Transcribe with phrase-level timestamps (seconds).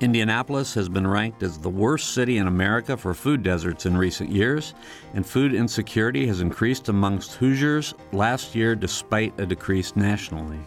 [0.00, 4.30] Indianapolis has been ranked as the worst city in America for food deserts in recent
[4.30, 4.74] years,
[5.14, 10.60] and food insecurity has increased amongst Hoosiers last year despite a decrease nationally.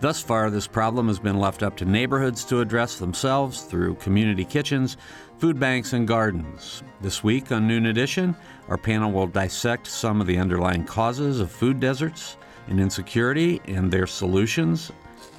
[0.00, 4.44] Thus far, this problem has been left up to neighborhoods to address themselves through community
[4.44, 4.96] kitchens,
[5.38, 6.84] food banks, and gardens.
[7.00, 8.36] This week on Noon Edition,
[8.68, 12.36] our panel will dissect some of the underlying causes of food deserts
[12.68, 14.92] and insecurity and their solutions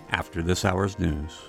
[0.09, 1.48] after this hour's news.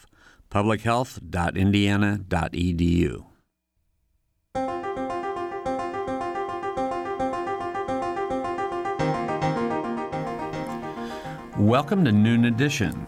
[0.51, 3.25] publichealth.indiana.edu.
[11.57, 13.07] Welcome to Noon Edition.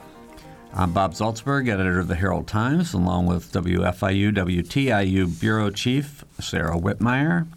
[0.74, 6.78] I'm Bob Zaltsberg, editor of the Herald Times, along with WFIU WTIU Bureau Chief Sarah
[6.78, 7.48] Wittmeyer.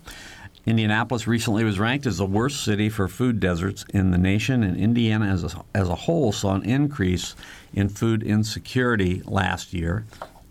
[0.66, 4.76] Indianapolis recently was ranked as the worst city for food deserts in the nation, and
[4.76, 7.36] Indiana as a, as a whole saw an increase
[7.72, 10.04] in food insecurity last year,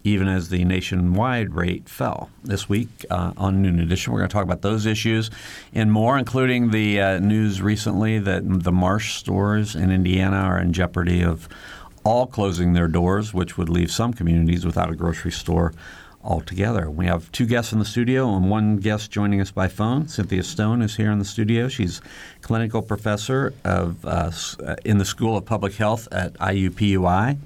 [0.06, 2.30] even as the nationwide rate fell.
[2.46, 5.30] This week uh, on Noon Edition, we're going to talk about those issues
[5.74, 10.72] and more, including the uh, news recently that the Marsh stores in Indiana are in
[10.72, 11.50] jeopardy of
[12.06, 15.74] all closing their doors, which would leave some communities without a grocery store
[16.26, 16.90] altogether.
[16.90, 20.08] We have two guests in the studio and one guest joining us by phone.
[20.08, 21.68] Cynthia Stone is here in the studio.
[21.68, 22.02] She's
[22.42, 24.32] clinical professor of uh,
[24.66, 27.38] uh in the School of Public Health at IUPUI,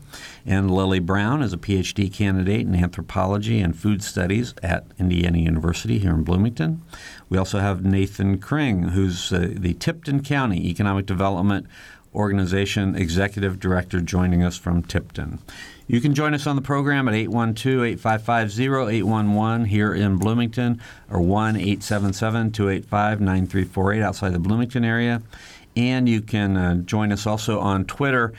[0.46, 6.00] and Lily Brown is a PhD candidate in anthropology and food studies at Indiana University
[6.00, 6.82] here in Bloomington.
[7.30, 11.68] We also have Nathan Kring, who's uh, the Tipton County Economic Development
[12.16, 15.40] Organization Executive Director, joining us from Tipton.
[15.90, 20.80] You can join us on the program at 812 855 0811 here in Bloomington
[21.10, 25.24] or 1 877 285 9348 outside the Bloomington area.
[25.76, 28.34] And you can uh, join us also on Twitter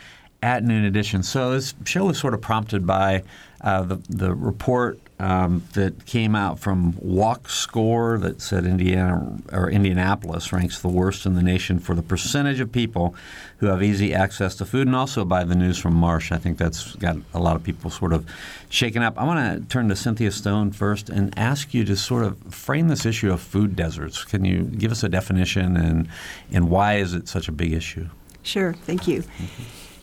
[0.45, 1.25] at Noon Edition.
[1.25, 3.25] So this show was sort of prompted by
[3.63, 9.71] uh, the, the report um, that came out from Walk Score that said Indiana or
[9.71, 13.15] Indianapolis ranks the worst in the nation for the percentage of people
[13.59, 16.33] who have easy access to food, and also by the news from Marsh.
[16.33, 18.27] I think that's got a lot of people sort of
[18.71, 19.21] shaken up.
[19.21, 22.89] I want to turn to Cynthia Stone first and ask you to sort of frame
[22.89, 24.25] this issue of food deserts.
[24.25, 26.09] Can you give us a definition and
[26.51, 28.09] and why is it such a big issue?
[28.43, 29.23] Sure, thank you.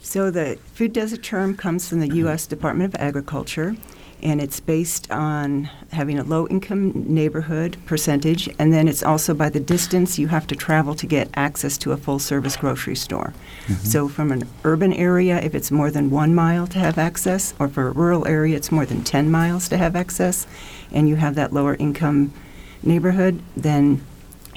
[0.07, 2.47] So the food desert term comes from the U.S.
[2.47, 3.75] Department of Agriculture
[4.23, 9.49] and it's based on having a low income neighborhood percentage, and then it's also by
[9.49, 13.33] the distance you have to travel to get access to a full service grocery store.
[13.67, 13.73] Mm-hmm.
[13.73, 17.67] So, from an urban area, if it's more than one mile to have access, or
[17.67, 20.47] for a rural area, it's more than 10 miles to have access,
[20.91, 22.33] and you have that lower income
[22.81, 24.01] neighborhood, then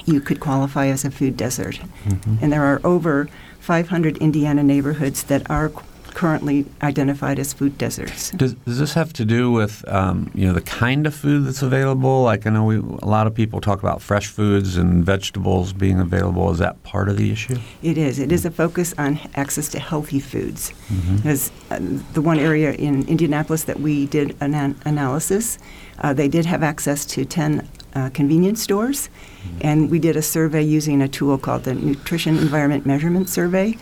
[0.05, 1.79] you could qualify as a food desert.
[2.05, 2.37] Mm-hmm.
[2.41, 3.29] And there are over
[3.61, 5.71] 500 Indiana neighborhoods that are
[6.13, 8.31] currently identified as food deserts.
[8.31, 11.61] Does, does this have to do with um, you know the kind of food that's
[11.61, 12.23] available?
[12.23, 15.99] Like I know we, a lot of people talk about fresh foods and vegetables being
[15.99, 16.51] available.
[16.51, 17.57] Is that part of the issue?
[17.81, 18.19] It is.
[18.19, 20.73] It is a focus on access to healthy foods.
[20.89, 21.15] Mm-hmm.
[21.17, 21.79] Because uh,
[22.13, 25.57] the one area in Indianapolis that we did an an- analysis,
[25.99, 29.09] uh, they did have access to ten uh, convenience stores,
[29.43, 29.57] mm-hmm.
[29.61, 33.77] and we did a survey using a tool called the Nutrition Environment Measurement Survey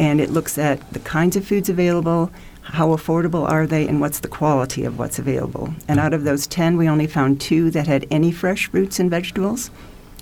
[0.00, 2.30] and it looks at the kinds of foods available,
[2.62, 5.74] how affordable are they, and what's the quality of what's available.
[5.88, 9.10] And out of those 10, we only found two that had any fresh fruits and
[9.10, 9.70] vegetables.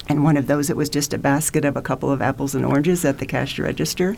[0.09, 2.65] And one of those, it was just a basket of a couple of apples and
[2.65, 4.17] oranges at the cash register.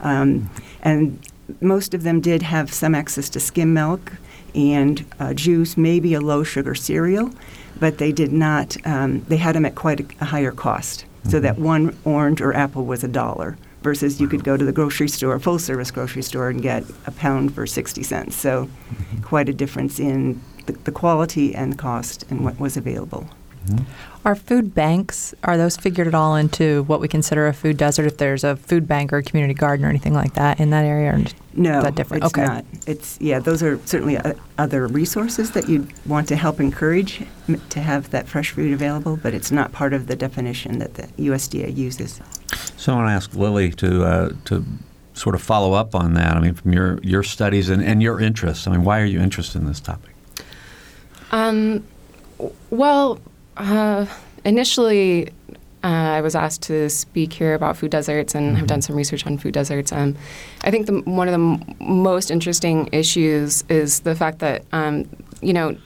[0.00, 0.48] Um,
[0.82, 1.18] and
[1.60, 4.12] most of them did have some access to skim milk
[4.54, 7.30] and uh, juice, maybe a low sugar cereal,
[7.78, 11.04] but they did not, um, they had them at quite a, a higher cost.
[11.04, 11.30] Mm-hmm.
[11.30, 14.72] So that one orange or apple was a dollar versus you could go to the
[14.72, 18.34] grocery store, full service grocery store, and get a pound for 60 cents.
[18.34, 19.22] So, mm-hmm.
[19.22, 23.28] quite a difference in the, the, quality and cost and what was available.
[24.24, 28.06] Are food banks, are those figured at all into what we consider a food desert
[28.06, 30.84] if there's a food bank or a community garden or anything like that in that
[30.86, 31.12] area?
[31.12, 31.18] Or
[31.52, 32.24] No, is that different?
[32.24, 32.46] it's okay.
[32.46, 32.64] not.
[32.86, 37.60] It's yeah, those are certainly uh, other resources that you want to help encourage m-
[37.68, 41.02] to have that fresh food available, but it's not part of the definition that the
[41.18, 42.20] USDA uses.
[42.78, 44.64] So I want to ask Lily to uh, to
[45.12, 46.34] sort of follow up on that.
[46.34, 48.66] I mean, from your your studies and, and your interests.
[48.66, 50.12] I mean, why are you interested in this topic?
[51.30, 51.84] Um,
[52.70, 53.20] well,
[53.56, 54.06] uh,
[54.44, 55.28] initially,
[55.82, 59.26] uh, I was asked to speak here about food deserts and I've done some research
[59.26, 59.92] on food deserts.
[59.92, 60.16] Um,
[60.62, 65.08] I think the, one of the m- most interesting issues is the fact that, um,
[65.40, 65.76] you know,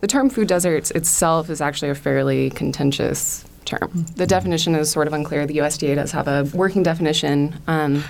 [0.00, 4.04] the term food deserts itself is actually a fairly contentious term.
[4.16, 5.46] The definition is sort of unclear.
[5.46, 8.02] The USDA does have a working definition, um,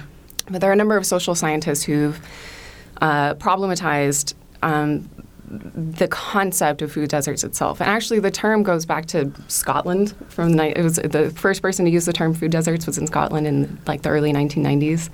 [0.51, 2.19] but there are a number of social scientists who've
[3.03, 4.33] uh, problematized
[4.63, 5.09] um,
[5.53, 7.81] the concept of food deserts itself.
[7.81, 10.15] And actually, the term goes back to Scotland.
[10.29, 13.07] From the, it was the first person to use the term food deserts was in
[13.07, 15.11] Scotland in like the early 1990s,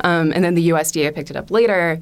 [0.00, 2.00] um, and then the USDA picked it up later.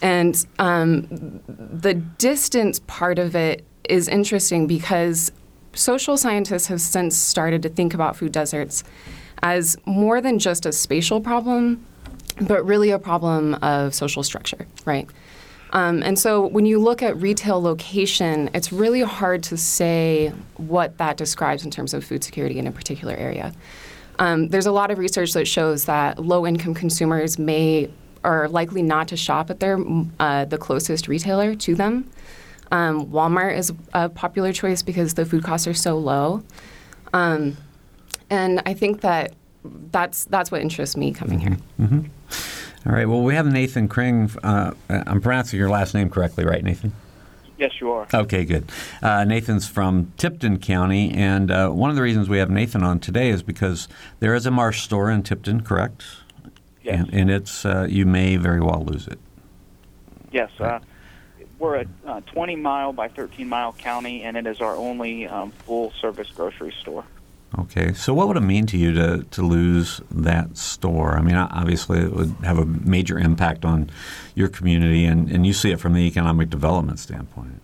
[0.00, 1.06] And um,
[1.46, 5.30] the distance part of it is interesting because
[5.74, 8.82] social scientists have since started to think about food deserts
[9.42, 11.84] as more than just a spatial problem,
[12.40, 15.08] but really a problem of social structure, right?
[15.72, 20.98] Um, and so when you look at retail location, it's really hard to say what
[20.98, 23.52] that describes in terms of food security in a particular area.
[24.18, 27.90] Um, there's a lot of research that shows that low-income consumers may
[28.24, 29.78] are likely not to shop at their
[30.20, 32.08] uh, the closest retailer to them.
[32.70, 36.42] Um, Walmart is a popular choice because the food costs are so low,
[37.12, 37.56] um,
[38.30, 39.34] and I think that
[39.90, 41.56] that's that's what interests me coming here.
[42.84, 43.08] All right.
[43.08, 44.30] Well, we have Nathan Kring.
[44.42, 46.92] Uh, I'm pronouncing your last name correctly, right, Nathan?
[47.58, 48.08] Yes, you are.
[48.12, 48.72] Okay, good.
[49.00, 52.98] Uh, Nathan's from Tipton County, and uh, one of the reasons we have Nathan on
[52.98, 53.86] today is because
[54.18, 56.04] there is a Marsh store in Tipton, correct?
[56.82, 56.98] Yes.
[56.98, 59.20] And, and it's uh, you may very well lose it.
[60.32, 60.50] Yes.
[60.58, 60.80] Uh,
[61.60, 65.52] we're a uh, 20 mile by 13 mile county, and it is our only um,
[65.52, 67.04] full service grocery store.
[67.58, 67.92] Okay.
[67.92, 71.16] So, what would it mean to you to to lose that store?
[71.18, 73.90] I mean, obviously, it would have a major impact on
[74.34, 77.60] your community, and, and you see it from the economic development standpoint.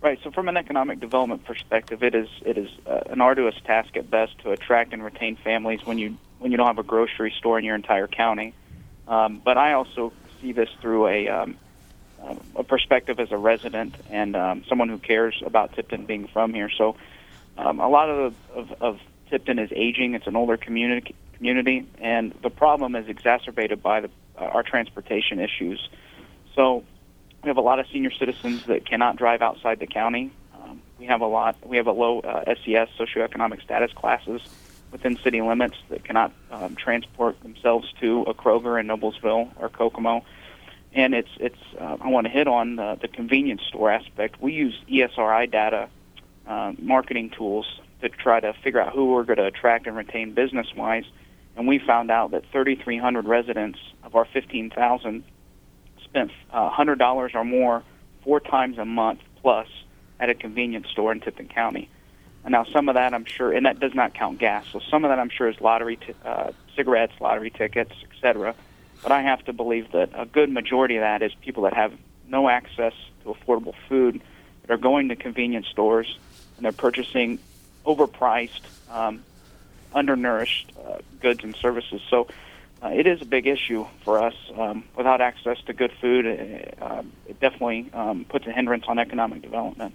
[0.00, 0.18] Right.
[0.22, 4.08] So, from an economic development perspective, it is it is uh, an arduous task at
[4.10, 7.58] best to attract and retain families when you when you don't have a grocery store
[7.58, 8.54] in your entire county.
[9.08, 11.56] Um, but I also see this through a um,
[12.54, 16.70] a perspective as a resident and um, someone who cares about Tipton being from here.
[16.70, 16.96] So,
[17.60, 20.14] um, a lot of, of of Tipton is aging.
[20.14, 25.40] It's an older community community, and the problem is exacerbated by the uh, our transportation
[25.40, 25.88] issues.
[26.54, 26.84] So,
[27.42, 30.32] we have a lot of senior citizens that cannot drive outside the county.
[30.54, 31.56] Um, we have a lot.
[31.66, 34.42] We have a low uh, SES socioeconomic status classes
[34.90, 40.24] within city limits that cannot um, transport themselves to a Kroger in Noblesville or Kokomo.
[40.92, 41.60] And it's it's.
[41.78, 44.42] Uh, I want to hit on the, the convenience store aspect.
[44.42, 45.88] We use ESRI data,
[46.46, 50.32] uh, marketing tools to try to figure out who we're going to attract and retain
[50.32, 51.04] business-wise.
[51.56, 55.24] And we found out that 3,300 residents of our 15,000
[56.04, 57.82] spent uh, $100 or more
[58.24, 59.68] four times a month plus
[60.18, 61.88] at a convenience store in Tipton County.
[62.44, 64.64] And now some of that I'm sure, and that does not count gas.
[64.72, 68.54] So some of that I'm sure is lottery, t- uh, cigarettes, lottery tickets, etc.
[69.02, 71.92] But I have to believe that a good majority of that is people that have
[72.28, 74.20] no access to affordable food
[74.62, 76.18] that are going to convenience stores
[76.60, 77.38] and they're purchasing
[77.86, 79.22] overpriced, um,
[79.94, 82.02] undernourished uh, goods and services.
[82.10, 82.28] So
[82.82, 84.34] uh, it is a big issue for us.
[84.54, 88.98] Um, without access to good food, uh, um, it definitely um, puts a hindrance on
[88.98, 89.94] economic development.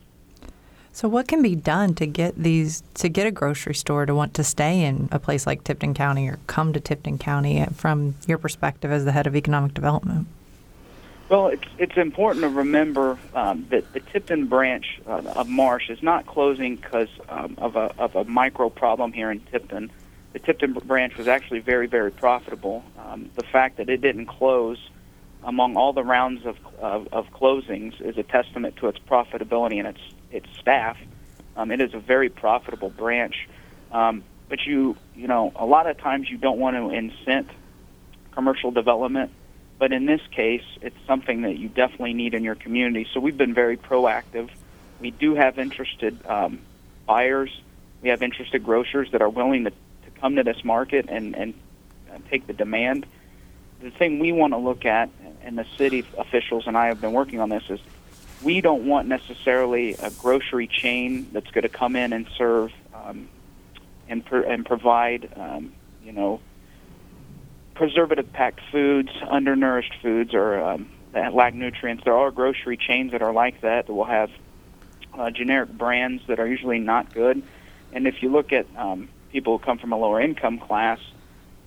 [0.92, 4.34] So, what can be done to get these to get a grocery store to want
[4.36, 8.38] to stay in a place like Tipton County or come to Tipton County from your
[8.38, 10.28] perspective as the head of economic development?
[11.28, 16.04] Well, it's it's important to remember um, that the Tipton branch uh, of Marsh is
[16.04, 19.92] not closing because um, of a of a micro problem here in Tipton.
[20.34, 22.84] The Tipton branch was actually very very profitable.
[23.00, 24.78] Um, the fact that it didn't close
[25.44, 29.88] among all the rounds of, of of closings is a testament to its profitability and
[29.88, 30.98] its its staff.
[31.58, 33.50] Um, it is a very profitable branch,
[33.92, 37.50] um, but you you know a lot of times you don't want to incent
[38.32, 39.32] commercial development
[39.78, 43.08] but in this case, it's something that you definitely need in your community.
[43.14, 44.50] So we've been very proactive.
[45.02, 46.60] We do have interested um,
[47.06, 47.62] buyers.
[48.02, 51.54] We have interested grocers that are willing to, to come to this market and, and
[52.12, 53.06] uh, take the demand.
[53.82, 55.10] The thing we want to look at,
[55.42, 57.80] and the city officials and I have been working on this, is
[58.42, 63.28] we don't want necessarily a grocery chain that's going to come in and serve um,
[64.08, 66.40] and and provide um, you know
[67.76, 72.04] preservative packed foods, undernourished foods, or um, that lack nutrients.
[72.04, 74.32] There are grocery chains that are like that that will have
[75.14, 77.44] uh, generic brands that are usually not good.
[77.94, 81.00] And if you look at um, people who come from a lower income class,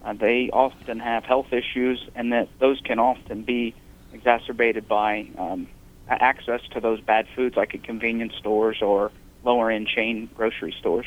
[0.05, 3.75] uh, they often have health issues, and that those can often be
[4.13, 5.69] exacerbated by um,
[6.09, 9.13] access to those bad foods, like at convenience stores or
[9.45, 11.07] lower end chain grocery stores.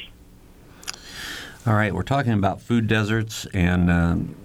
[1.65, 4.35] All right, we're talking about food deserts and um,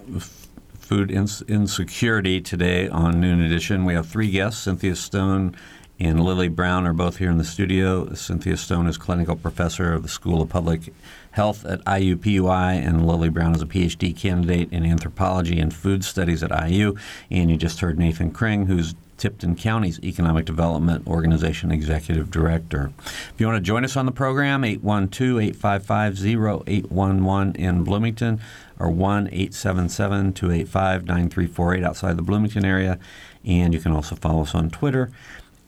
[0.87, 3.85] food ins- insecurity today on Noon Edition.
[3.85, 5.57] We have three guests Cynthia Stone
[5.99, 8.13] and Lily Brown are both here in the studio.
[8.15, 10.93] Cynthia Stone is clinical professor of the School of Public
[11.33, 16.43] Health at IUPUI, and Lily Brown is a PhD candidate in anthropology and food studies
[16.43, 16.97] at IU.
[17.31, 22.93] And you just heard Nathan Kring, who's Tipton County's Economic Development Organization Executive Director.
[22.99, 28.41] If you want to join us on the program, 812 855 0811 in Bloomington
[28.79, 32.99] or 1 877 285 9348 outside the Bloomington area.
[33.45, 35.11] And you can also follow us on Twitter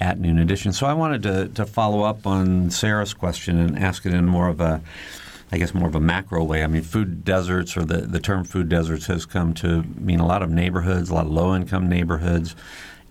[0.01, 0.73] at Noon Edition.
[0.73, 4.49] So I wanted to, to follow up on Sarah's question and ask it in more
[4.49, 4.81] of a,
[5.51, 6.63] I guess, more of a macro way.
[6.63, 10.27] I mean, food deserts or the, the term food deserts has come to mean a
[10.27, 12.55] lot of neighborhoods, a lot of low income neighborhoods.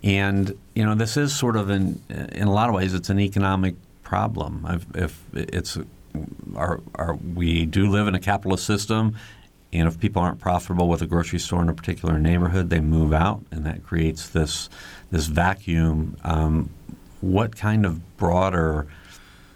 [0.03, 3.19] And, you know, this is sort of, in, in a lot of ways, it's an
[3.19, 4.65] economic problem.
[4.69, 5.77] If, if it's,
[6.55, 9.15] our, our, we do live in a capitalist system,
[9.73, 13.13] and if people aren't profitable with a grocery store in a particular neighborhood, they move
[13.13, 14.69] out, and that creates this
[15.11, 16.17] this vacuum.
[16.23, 16.69] Um,
[17.21, 18.87] what kind of broader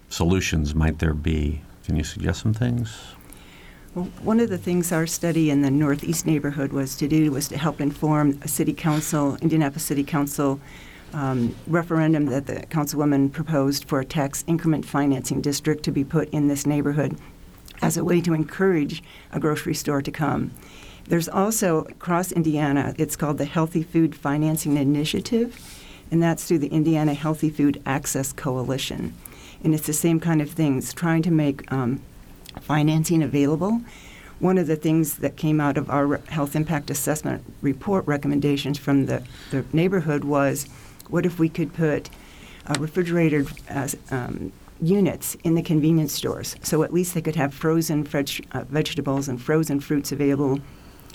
[0.09, 1.61] solutions might there be?
[1.85, 2.97] Can you suggest some things?
[3.95, 7.49] Well, one of the things our study in the Northeast neighborhood was to do was
[7.49, 10.61] to help inform a city council, Indianapolis City Council,
[11.13, 16.29] um, referendum that the councilwoman proposed for a tax increment financing district to be put
[16.29, 17.17] in this neighborhood
[17.81, 20.51] as a way to encourage a grocery store to come.
[21.07, 25.59] There's also across Indiana, it's called the Healthy Food Financing Initiative,
[26.11, 29.13] and that's through the Indiana Healthy Food Access Coalition.
[29.63, 32.01] And it's the same kind of things, trying to make um,
[32.61, 33.81] financing available.
[34.39, 39.05] One of the things that came out of our health impact assessment report recommendations from
[39.05, 40.67] the, the neighborhood was
[41.09, 42.09] what if we could put
[42.67, 47.53] uh, refrigerated uh, um, units in the convenience stores so at least they could have
[47.53, 50.59] frozen veg- uh, vegetables and frozen fruits available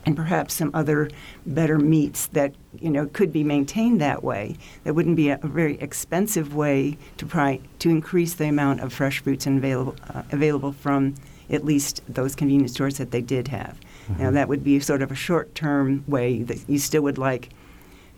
[0.07, 1.11] and perhaps some other
[1.45, 4.57] better meats that you know could be maintained that way.
[4.85, 8.93] That wouldn't be a, a very expensive way to try to increase the amount of
[8.93, 11.15] fresh fruits available uh, available from
[11.51, 13.79] at least those convenience stores that they did have.
[14.09, 14.23] Mm-hmm.
[14.23, 17.51] Now that would be sort of a short-term way that you still would like,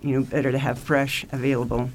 [0.02, 1.90] you know, better to have fresh available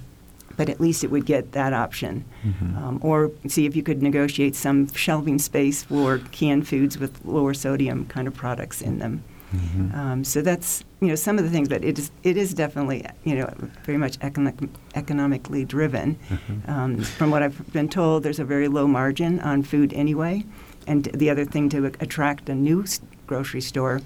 [0.57, 2.25] but at least it would get that option.
[2.45, 2.77] Mm-hmm.
[2.77, 7.53] Um, or see if you could negotiate some shelving space for canned foods with lower
[7.53, 9.23] sodium kind of products in them.
[9.53, 9.95] Mm-hmm.
[9.95, 13.05] Um, so that's you know some of the things, but it is it is definitely
[13.23, 14.55] you know very much economic,
[14.95, 16.15] economically driven.
[16.15, 16.71] Mm-hmm.
[16.71, 20.43] Um, from what I've been told, there's a very low margin on food anyway,
[20.87, 22.85] and the other thing to attract a new
[23.27, 24.01] grocery store,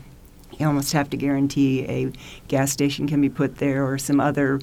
[0.58, 2.12] you almost have to guarantee a
[2.48, 4.60] gas station can be put there or some other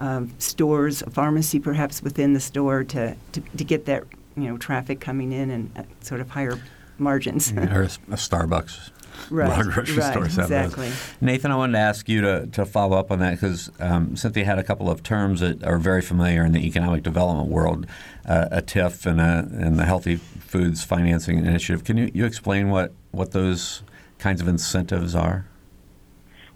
[0.00, 4.04] uh, stores, a pharmacy perhaps within the store to, to, to get that
[4.36, 6.58] you know traffic coming in and uh, sort of higher
[6.98, 7.52] margins.
[7.52, 8.90] or a, a Starbucks
[9.30, 10.88] right, a lot of grocery right, stores have exactly.
[10.88, 11.14] those.
[11.20, 14.44] Nathan, I wanted to ask you to, to follow up on that because um, Cynthia
[14.44, 17.86] had a couple of terms that are very familiar in the economic development world,
[18.26, 21.84] uh, a TIF and, a, and the Healthy Foods Financing Initiative.
[21.84, 23.82] Can you, you explain what, what those
[24.18, 25.46] kinds of incentives are?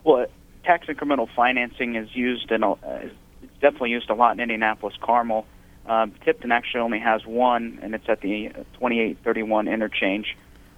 [0.02, 0.26] Well,
[0.64, 3.14] tax incremental financing is used in a, uh, it's
[3.64, 5.46] definitely used a lot in Indianapolis Carmel.
[5.86, 10.36] Um, Tipton actually only has one, and it's at the 2831 interchange.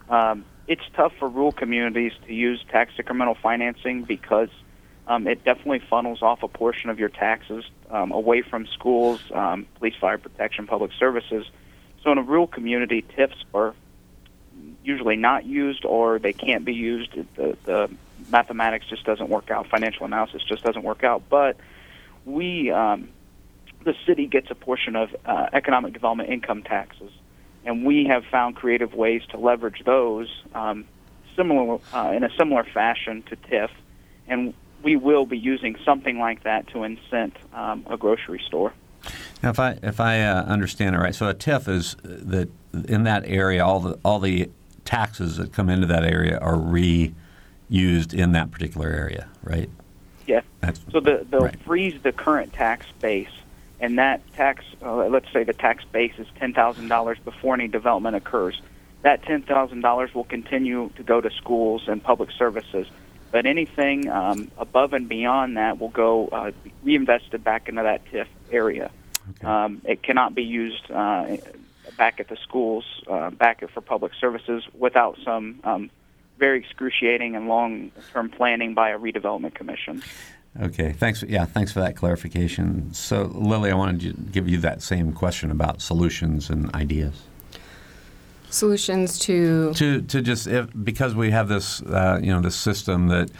[0.08, 4.50] Um, it's tough for rural communities to use tax incremental financing because
[5.08, 9.66] um, it definitely funnels off a portion of your taxes um, away from schools, um,
[9.78, 11.44] police, fire protection, public services.
[12.04, 13.74] So in a rural community, TIFs are
[14.84, 17.10] usually not used or they can't be used.
[17.34, 17.90] The, the
[18.30, 19.66] mathematics just doesn't work out.
[19.66, 21.24] Financial analysis just doesn't work out.
[21.28, 21.56] But
[22.26, 23.08] we, um,
[23.84, 27.10] the city gets a portion of uh, economic development income taxes
[27.66, 30.86] and we have found creative ways to leverage those um,
[31.34, 33.70] similar uh, in a similar fashion to TIF,
[34.28, 38.72] and we will be using something like that to incent um, a grocery store.
[39.42, 42.48] Now, if I if I uh, understand it right, so a TIF is that
[42.88, 44.48] in that area, all the all the
[44.84, 49.68] taxes that come into that area are reused in that particular area, right?
[50.26, 50.40] Yeah.
[50.60, 51.60] That's, so the, they'll right.
[51.60, 53.28] freeze the current tax base
[53.80, 57.68] and that tax, uh, let's say the tax base is ten thousand dollars before any
[57.68, 58.60] development occurs,
[59.02, 62.86] that ten thousand dollars will continue to go to schools and public services.
[63.32, 66.52] But anything um, above and beyond that will go uh,
[66.82, 68.90] reinvested back into that TIF area.
[69.30, 69.46] Okay.
[69.46, 71.36] Um, it cannot be used uh,
[71.98, 75.90] back at the schools, uh, back at, for public services, without some um,
[76.38, 80.02] very excruciating and long-term planning by a redevelopment commission.
[80.60, 81.22] Okay, thanks.
[81.22, 82.92] Yeah, thanks for that clarification.
[82.94, 87.22] So, Lily, I wanted to give you that same question about solutions and ideas.
[88.48, 93.08] Solutions to To to just if, because we have this uh, you know this system
[93.08, 93.30] that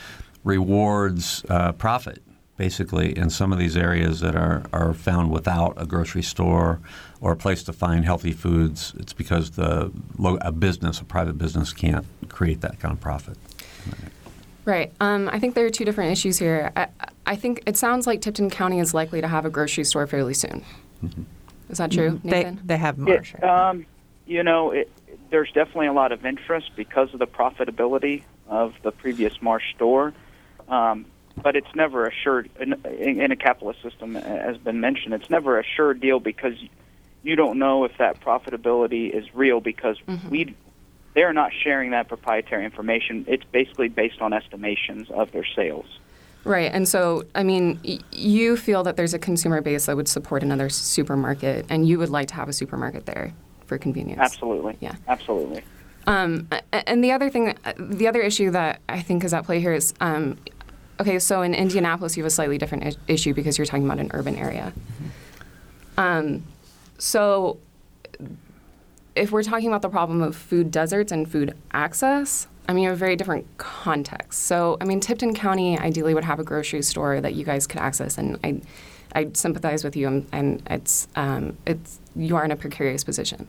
[0.44, 2.22] rewards uh, profit
[2.56, 6.80] basically in some of these areas that are, are found without a grocery store
[7.20, 8.94] or a place to find healthy foods.
[8.98, 9.92] It's because the
[10.40, 13.36] a business, a private business, can't create that kind of profit.
[14.64, 14.92] Right.
[15.00, 16.72] Um, I think there are two different issues here.
[16.76, 16.88] I,
[17.24, 20.34] I think it sounds like Tipton County is likely to have a grocery store fairly
[20.34, 20.64] soon.
[21.68, 22.60] Is that true, They, Nathan?
[22.64, 23.34] they have It, Marsh.
[23.42, 23.86] um,
[24.26, 24.90] you know, it,
[25.30, 30.12] there's definitely a lot of interest because of the profitability of the previous Marsh store,
[30.68, 31.04] um,
[31.40, 35.14] but it's never assured in, in, in a capitalist system, as been mentioned.
[35.14, 36.54] It's never a sure deal because
[37.22, 39.96] you don't know if that profitability is real because
[40.30, 40.54] we
[41.16, 43.24] they're not sharing that proprietary information.
[43.26, 45.86] It's basically based on estimations of their sales.
[46.44, 46.70] Right.
[46.70, 50.42] And so, I mean, y- you feel that there's a consumer base that would support
[50.42, 53.32] another supermarket, and you would like to have a supermarket there
[53.64, 54.20] for convenience.
[54.20, 54.76] Absolutely.
[54.80, 54.94] Yeah.
[55.08, 55.62] Absolutely.
[56.06, 59.58] Um, and the other thing, uh, the other issue that I think is at play
[59.58, 60.36] here is, um,
[61.00, 63.98] okay, so in Indianapolis, you have a slightly different is- issue because you're talking about
[63.98, 64.72] an urban area.
[65.96, 66.44] Um,
[66.98, 67.56] so
[69.16, 72.90] if we're talking about the problem of food deserts and food access, I mean, you
[72.90, 74.42] have a very different context.
[74.42, 77.80] So, I mean, Tipton County ideally would have a grocery store that you guys could
[77.80, 78.60] access, and I,
[79.14, 83.48] I sympathize with you, and, and it's, um, it's, you are in a precarious position.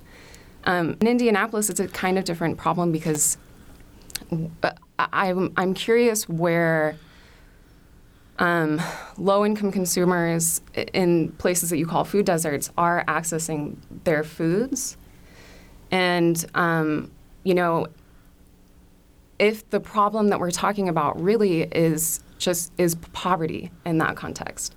[0.64, 3.38] Um, in Indianapolis, it's a kind of different problem because
[4.64, 6.96] uh, I'm, I'm curious where
[8.40, 8.82] um,
[9.18, 10.62] low income consumers
[10.94, 14.98] in places that you call food deserts are accessing their foods.
[15.92, 17.12] And, um,
[17.44, 17.88] you know,
[19.40, 24.76] if the problem that we're talking about really is just is poverty in that context.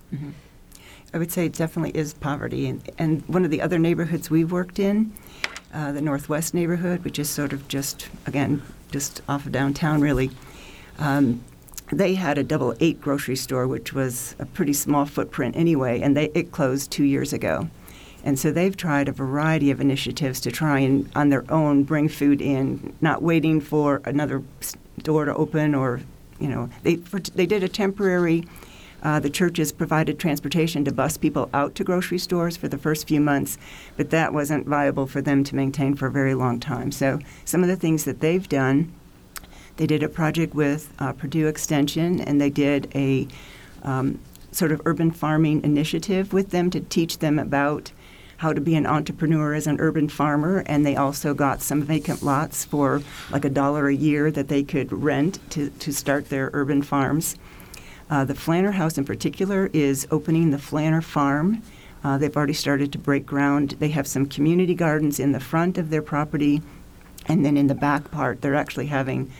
[1.12, 2.68] I would say it definitely is poverty.
[2.68, 5.12] And, and one of the other neighborhoods we've worked in,
[5.74, 10.30] uh, the Northwest neighborhood, which is sort of just, again, just off of downtown, really,
[10.98, 11.42] um,
[11.92, 16.16] they had a double eight grocery store, which was a pretty small footprint anyway, and
[16.16, 17.68] they, it closed two years ago.
[18.22, 22.08] And so they've tried a variety of initiatives to try and, on their own, bring
[22.08, 26.00] food in, not waiting for another store to open or,
[26.38, 28.44] you know, they, for, they did a temporary
[29.02, 33.08] uh, the churches provided transportation to bus people out to grocery stores for the first
[33.08, 33.56] few months,
[33.96, 36.92] but that wasn't viable for them to maintain for a very long time.
[36.92, 38.92] So, some of the things that they've done,
[39.76, 43.26] they did a project with uh, Purdue Extension, and they did a
[43.82, 44.20] um,
[44.52, 47.92] sort of urban farming initiative with them to teach them about
[48.40, 52.22] how to be an entrepreneur as an urban farmer, and they also got some vacant
[52.22, 56.48] lots for like a dollar a year that they could rent to, to start their
[56.54, 57.36] urban farms.
[58.08, 61.62] Uh, the Flanner House, in particular, is opening the Flanner Farm.
[62.02, 63.76] Uh, they've already started to break ground.
[63.78, 66.62] They have some community gardens in the front of their property,
[67.26, 69.30] and then in the back part, they're actually having,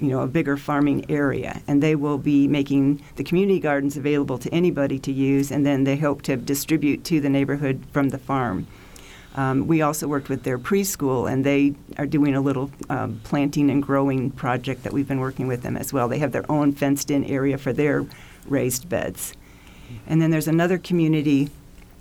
[0.00, 1.62] you know, a bigger farming area.
[1.66, 5.84] And they will be making the community gardens available to anybody to use, and then
[5.84, 8.66] they hope to distribute to the neighborhood from the farm.
[9.36, 13.70] Um, we also worked with their preschool, and they are doing a little um, planting
[13.70, 16.08] and growing project that we've been working with them as well.
[16.08, 18.06] They have their own fenced in area for their
[18.46, 19.34] raised beds.
[20.06, 21.50] And then there's another community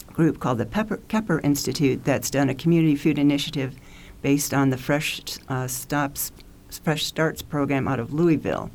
[0.08, 3.76] group called the Pepper, Kheprw Institute that's done a community food initiative
[4.22, 6.32] based on the Fresh uh, Stops,
[6.78, 8.70] Fresh Starts program out of Louisville.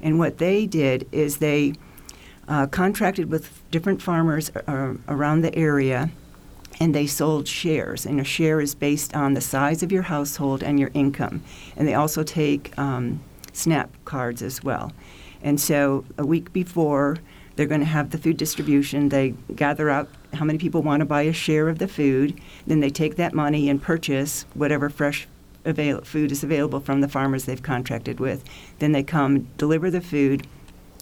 [0.00, 1.74] And what they did is they
[2.48, 6.10] uh, contracted with different farmers uh, around the area
[6.78, 8.04] and they sold shares.
[8.04, 11.42] And a share is based on the size of your household and your income.
[11.76, 13.20] And they also take um,
[13.52, 14.92] SNAP cards as well.
[15.42, 17.18] And so a week before,
[17.56, 19.08] they're going to have the food distribution.
[19.08, 22.38] They gather up how many people want to buy a share of the food.
[22.66, 25.26] Then they take that money and purchase whatever fresh
[25.66, 28.44] avail- food is available from the farmers they've contracted with.
[28.78, 30.46] Then they come, deliver the food,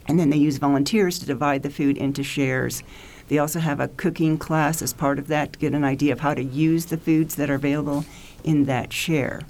[0.06, 2.82] and then they use volunteers to divide the food into shares.
[3.28, 6.20] They also have a cooking class as part of that to get an idea of
[6.20, 8.04] how to use the foods that are available
[8.42, 9.42] in that share.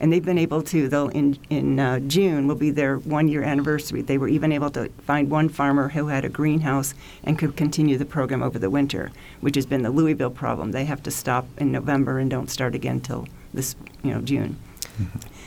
[0.00, 3.44] And they've been able to, though, in, in uh, June will be their one year
[3.44, 4.02] anniversary.
[4.02, 7.96] They were even able to find one farmer who had a greenhouse and could continue
[7.96, 10.72] the program over the winter, which has been the Louisville problem.
[10.72, 14.56] They have to stop in November and don't start again till this, you know, June.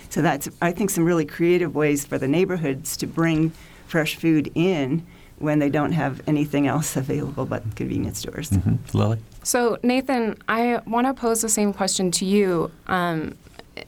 [0.10, 3.52] So that's, I think, some really creative ways for the neighborhoods to bring
[3.88, 5.06] fresh food in
[5.40, 8.50] when they don't have anything else available but convenience stores.
[8.50, 8.78] Mhm.
[8.94, 9.20] Lily?
[9.44, 12.72] So, Nathan, I want to pose the same question to you.
[12.88, 13.36] Um,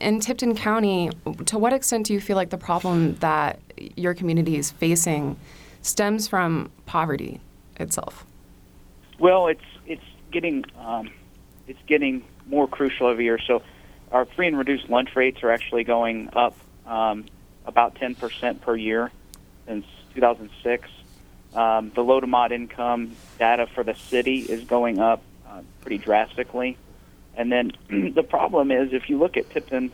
[0.02, 1.10] in Tipton County,
[1.46, 3.60] to what extent do you feel like the problem that
[3.96, 5.38] your community is facing
[5.82, 7.40] stems from poverty
[7.80, 8.26] itself?
[9.20, 11.10] Well, it's it's getting um,
[11.68, 13.40] it's getting more crucial every year.
[13.40, 13.62] So,
[14.12, 17.26] our free and reduced lunch rates are actually going up um,
[17.66, 19.12] about 10% per year
[19.66, 20.90] since 2006.
[21.54, 25.98] Um, the low to mod income data for the city is going up uh, pretty
[25.98, 26.78] drastically.
[27.36, 27.72] And then
[28.14, 29.92] the problem is if you look at Tipton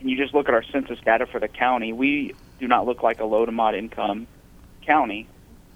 [0.00, 3.02] and you just look at our census data for the county, we do not look
[3.02, 4.26] like a low to mod income
[4.86, 5.28] county.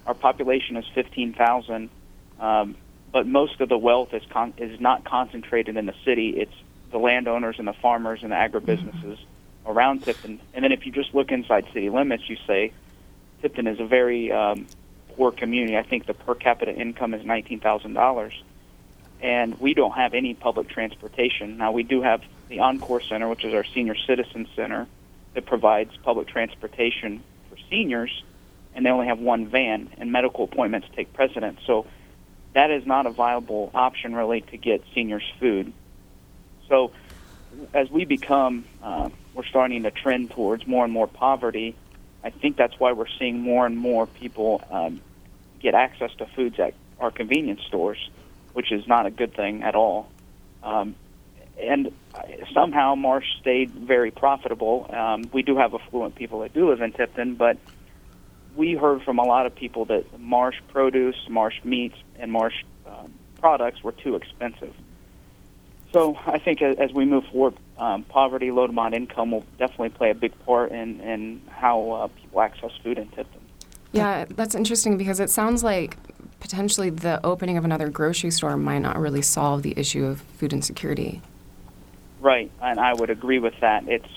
[0.05, 1.89] Our population is 15,000,
[2.39, 2.75] um,
[3.11, 6.29] but most of the wealth is con- is not concentrated in the city.
[6.37, 6.53] It's
[6.91, 9.17] the landowners and the farmers and the agribusinesses
[9.65, 10.39] around Tipton.
[10.53, 12.71] And then if you just look inside city limits, you say
[13.41, 14.67] Tipton is a very um,
[15.15, 15.77] poor community.
[15.77, 18.33] I think the per capita income is nineteen thousand dollars,
[19.21, 21.57] and we don't have any public transportation.
[21.57, 24.87] Now we do have the Encore Center, which is our senior citizen center,
[25.35, 28.23] that provides public transportation for seniors,
[28.73, 31.59] and they only have one van, and medical appointments take precedence.
[31.67, 31.85] So
[32.53, 35.71] that is not a viable option really to get seniors food.
[36.69, 36.91] So
[37.73, 41.75] as we become, uh, we're starting to trend towards more and more poverty.
[42.23, 45.01] I think that's why we're seeing more and more people um,
[45.59, 48.09] get access to foods at our convenience stores,
[48.53, 50.09] which is not a good thing at all.
[50.63, 50.95] Um,
[51.59, 51.91] and
[52.53, 54.89] somehow Marsh stayed very profitable.
[54.89, 57.57] Um, we do have affluent people that do live in Tipton, but
[58.55, 63.13] we heard from a lot of people that Marsh produce, Marsh meats, and Marsh um,
[63.39, 64.73] products were too expensive.
[65.91, 69.89] So I think as, we move forward, um, poverty, low to moderate income will definitely
[69.89, 73.41] play a big part in, in how uh, people access food in Tipton.
[73.91, 75.97] Yeah, that's interesting because it sounds like
[76.39, 80.53] potentially the opening of another grocery store might not really solve the issue of food
[80.53, 81.21] insecurity.
[82.21, 83.87] Right, and I would agree with that.
[83.87, 84.09] It's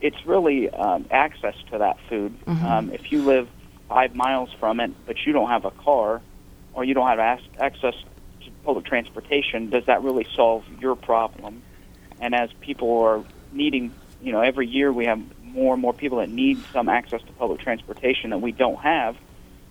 [0.00, 2.32] it's really um, access to that food.
[2.46, 2.62] Mhm.
[2.62, 3.48] Um, if you live
[3.88, 6.22] five miles from it, but you don't have a car,
[6.72, 7.18] or you don't have
[7.58, 7.94] access
[8.64, 11.62] public transportation, does that really solve your problem?
[12.20, 13.92] And as people are needing,
[14.22, 17.32] you know, every year we have more and more people that need some access to
[17.32, 19.16] public transportation that we don't have.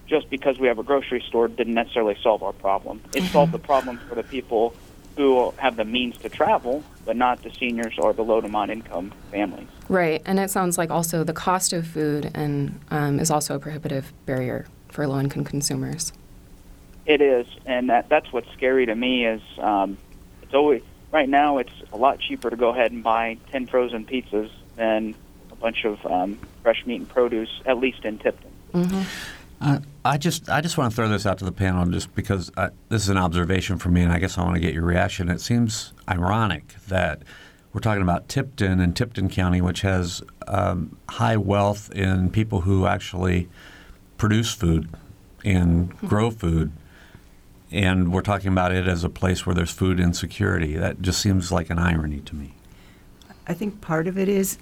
[0.08, 3.02] Just because we have a grocery store didn't necessarily solve our problem.
[3.14, 4.74] It solved the problem for the people
[5.18, 8.70] who have the means to travel, but not the seniors or the low to mod
[8.70, 9.68] income families.
[9.90, 13.60] Right, and it sounds like also the cost of food and um, is also a
[13.60, 16.14] prohibitive barrier for low-income consumers.
[17.08, 19.98] It is, and that that's what's scary to me is um,
[20.44, 24.06] it's always right now it's a lot cheaper to go ahead and buy ten frozen
[24.06, 25.16] pizzas than
[25.50, 28.52] a bunch of um, fresh meat and produce, at least in Tipton.
[29.60, 32.52] Uh, I just I just want to throw this out to the panel just because
[32.58, 34.84] uh, this is an observation for me, and I guess I want to get your
[34.84, 35.30] reaction.
[35.30, 37.24] It seems ironic that
[37.72, 42.86] we're talking about Tipton and Tipton County, which has um, high wealth in people who
[42.86, 43.48] actually
[44.18, 44.90] produce food
[45.46, 46.72] and grow food,
[47.72, 50.76] and we're talking about it as a place where there's food insecurity.
[50.76, 52.54] That just seems like an irony to me.
[53.48, 54.58] I think part of it is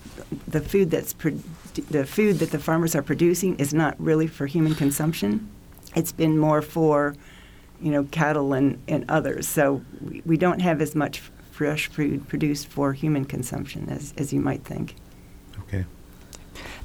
[0.48, 1.40] the food that's pro-
[1.90, 5.50] the food that the farmers are producing is not really for human consumption.
[5.96, 7.16] It's been more for,
[7.82, 9.48] you know, cattle and, and others.
[9.48, 14.34] So we, we don't have as much fresh food produced for human consumption as, as
[14.34, 14.96] you might think.
[15.62, 15.86] Okay.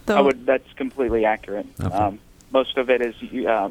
[0.06, 0.46] The- I would.
[0.46, 1.66] That's completely accurate.
[1.83, 1.94] Okay.
[1.94, 2.18] Um,
[2.52, 3.14] most of it is
[3.46, 3.70] uh,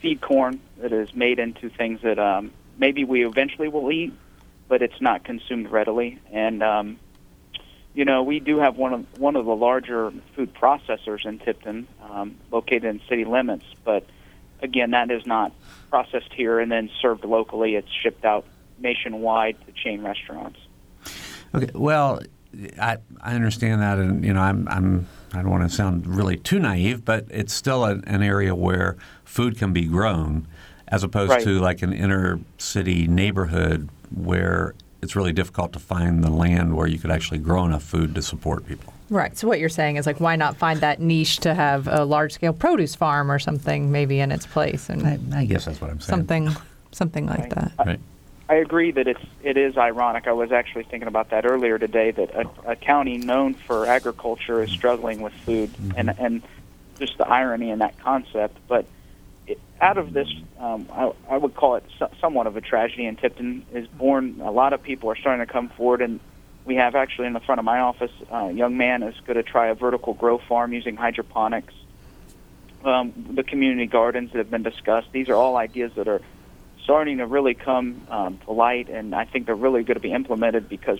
[0.00, 4.12] feed corn that is made into things that um, maybe we eventually will eat,
[4.68, 6.18] but it's not consumed readily.
[6.30, 6.98] And um,
[7.94, 11.86] you know, we do have one of one of the larger food processors in Tipton,
[12.08, 13.64] um, located in city limits.
[13.84, 14.06] But
[14.60, 15.52] again, that is not
[15.90, 17.74] processed here and then served locally.
[17.74, 18.44] It's shipped out
[18.78, 20.60] nationwide to chain restaurants.
[21.54, 21.70] Okay.
[21.74, 22.20] Well,
[22.80, 26.36] I I understand that, and you know, I'm I'm I don't want to sound really
[26.36, 30.46] too naive, but it's still an, an area where food can be grown,
[30.88, 31.42] as opposed Right.
[31.44, 36.86] to like an inner city neighborhood where it's really difficult to find the land where
[36.88, 38.92] you could actually grow enough food to support people.
[39.10, 39.36] Right.
[39.38, 42.32] So what you're saying is like, why not find that niche to have a large
[42.32, 45.90] scale produce farm or something maybe in its place and I, I guess that's what
[45.90, 46.10] I'm saying.
[46.18, 46.56] something,
[46.90, 47.50] something like Right.
[47.50, 47.72] that.
[47.86, 48.00] Right.
[48.48, 50.26] I agree that it's it is ironic.
[50.26, 52.12] I was actually thinking about that earlier today.
[52.12, 55.92] That a, a county known for agriculture is struggling with food, mm-hmm.
[55.96, 56.42] and and
[56.98, 58.56] just the irony in that concept.
[58.66, 58.86] But
[59.46, 63.04] it, out of this, um, I, I would call it so, somewhat of a tragedy.
[63.04, 64.40] In Tipton is born.
[64.40, 66.18] A lot of people are starting to come forward, and
[66.64, 69.36] we have actually in the front of my office, uh, a young man is going
[69.36, 71.74] to try a vertical grow farm using hydroponics.
[72.82, 75.08] Um, the community gardens that have been discussed.
[75.12, 76.22] These are all ideas that are
[76.88, 80.10] starting to really come um, to light, and I think they're really going to be
[80.10, 80.98] implemented because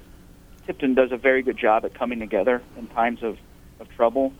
[0.67, 3.39] Tipton does a very good job at coming together in times of,
[3.81, 4.35] of trouble.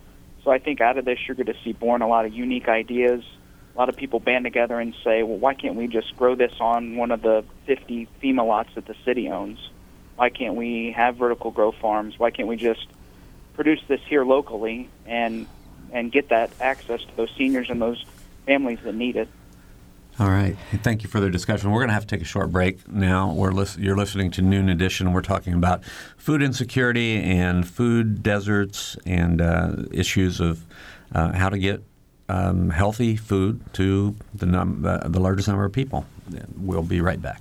[0.45, 2.69] So I think out of this, you're going to see born a lot of unique
[2.69, 3.25] ideas.
[3.75, 6.53] A lot of people band together and say, well, why can't we just grow this
[6.61, 9.71] on one of the 50 FEMA lots that the city owns?
[10.17, 12.19] Why can't we have vertical grow farms?
[12.19, 12.87] Why can't we just
[13.55, 15.47] produce this here locally and
[15.91, 18.05] and get that access to those seniors and those
[18.45, 19.31] families that need it?
[20.21, 20.57] All right.
[20.83, 21.71] Thank you for the discussion.
[21.71, 23.33] We're going to have to take a short break now.
[23.33, 25.13] We're you're listening to Noon Edition.
[25.13, 25.85] We're talking about
[26.17, 30.65] food insecurity and food deserts and uh, issues of
[31.15, 31.85] uh, how to get
[32.29, 36.05] um, healthy food to the, num- uh, the largest number of people.
[36.57, 37.41] We'll be right back.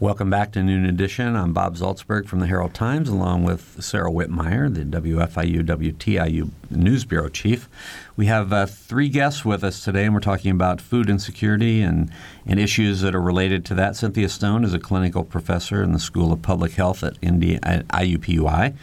[0.00, 1.34] Welcome back to Noon Edition.
[1.34, 7.04] I'm Bob Zaltsberg from the Herald Times, along with Sarah Wittmeyer, the WFIU WTIU News
[7.04, 7.68] Bureau Chief.
[8.14, 12.12] We have uh, three guests with us today, and we're talking about food insecurity and,
[12.46, 13.96] and issues that are related to that.
[13.96, 17.88] Cynthia Stone is a clinical professor in the School of Public Health at, Indi- at
[17.88, 18.76] IUPUI.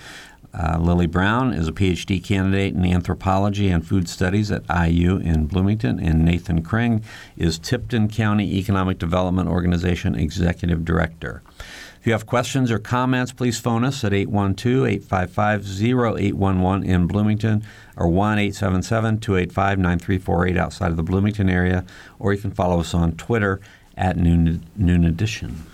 [0.58, 5.48] Uh, Lily Brown is a PhD candidate in anthropology and food studies at IU in
[5.48, 7.04] Bloomington, and Nathan Kring
[7.36, 11.44] is Tipton County Economic Development Organization Executive Director.
[12.00, 17.66] If you have questions or comments, please phone us at 812 855 0811 in Bloomington
[17.98, 21.84] or 1 877 285 9348 outside of the Bloomington area,
[22.18, 23.60] or you can follow us on Twitter
[23.98, 25.66] at Noon, Noon Edition.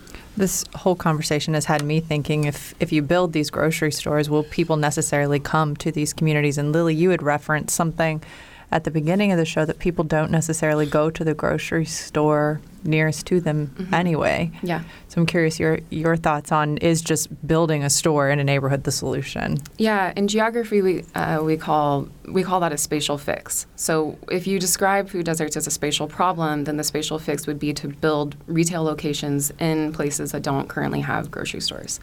[0.41, 4.41] This whole conversation has had me thinking if, if you build these grocery stores, will
[4.41, 6.57] people necessarily come to these communities?
[6.57, 8.23] And Lily, you had referenced something
[8.71, 12.61] at the beginning of the show that people don't necessarily go to the grocery store
[12.83, 13.93] nearest to them mm-hmm.
[13.93, 14.51] anyway.
[14.63, 14.83] Yeah.
[15.07, 18.83] So I'm curious your your thoughts on is just building a store in a neighborhood
[18.83, 19.59] the solution?
[19.77, 23.67] Yeah, in geography we uh, we call we call that a spatial fix.
[23.75, 27.59] So if you describe food deserts as a spatial problem, then the spatial fix would
[27.59, 31.99] be to build retail locations in places that don't currently have grocery stores.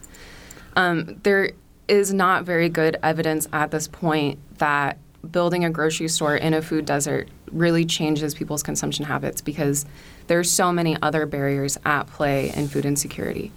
[0.76, 1.52] Um, there
[1.88, 4.98] is not very good evidence at this point that
[5.31, 9.85] building a grocery store in a food desert really changes people's consumption habits because
[10.26, 13.50] there's so many other barriers at play in food insecurity.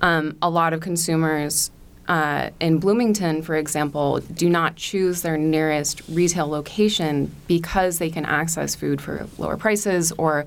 [0.00, 1.70] Um, a lot of consumers
[2.08, 8.24] uh, in Bloomington, for example, do not choose their nearest retail location because they can
[8.24, 10.44] access food for lower prices or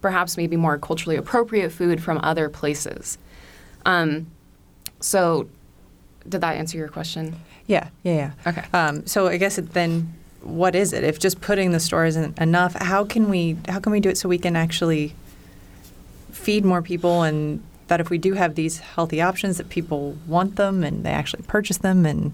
[0.00, 3.18] perhaps maybe more culturally appropriate food from other places.
[3.84, 4.26] Um,
[5.00, 5.48] so,
[6.28, 7.36] did that answer your question?
[7.66, 8.50] Yeah, yeah, yeah.
[8.50, 8.64] Okay.
[8.72, 11.04] Um, so I guess it then, what is it?
[11.04, 14.18] If just putting the store isn't enough, how can we how can we do it
[14.18, 15.14] so we can actually
[16.32, 20.56] feed more people and that if we do have these healthy options that people want
[20.56, 22.32] them and they actually purchase them and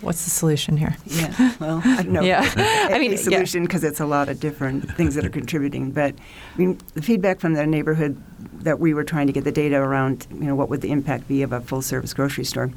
[0.00, 0.96] what's the solution here?
[1.06, 2.20] Yeah, well, I don't know.
[2.22, 2.50] yeah,
[2.90, 3.90] I mean, solution because yeah.
[3.90, 5.90] it's a lot of different things that are contributing.
[5.90, 6.14] But
[6.54, 8.22] I mean, the feedback from the neighborhood
[8.62, 11.28] that we were trying to get the data around, you know, what would the impact
[11.28, 12.70] be of a full service grocery store?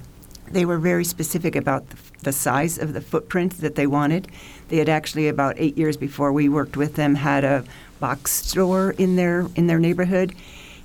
[0.47, 1.86] They were very specific about
[2.21, 4.27] the size of the footprint that they wanted.
[4.69, 7.63] They had actually about eight years before we worked with them had a
[7.99, 10.36] box store in their in their neighborhood,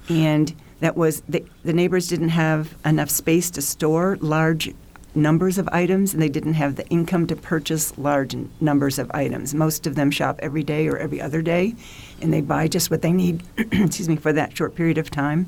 [0.08, 4.72] and that was the, the neighbors didn't have enough space to store large
[5.14, 9.10] numbers of items and they didn't have the income to purchase large n- numbers of
[9.12, 9.54] items.
[9.54, 11.74] Most of them shop every day or every other day
[12.20, 15.46] and they buy just what they need excuse me for that short period of time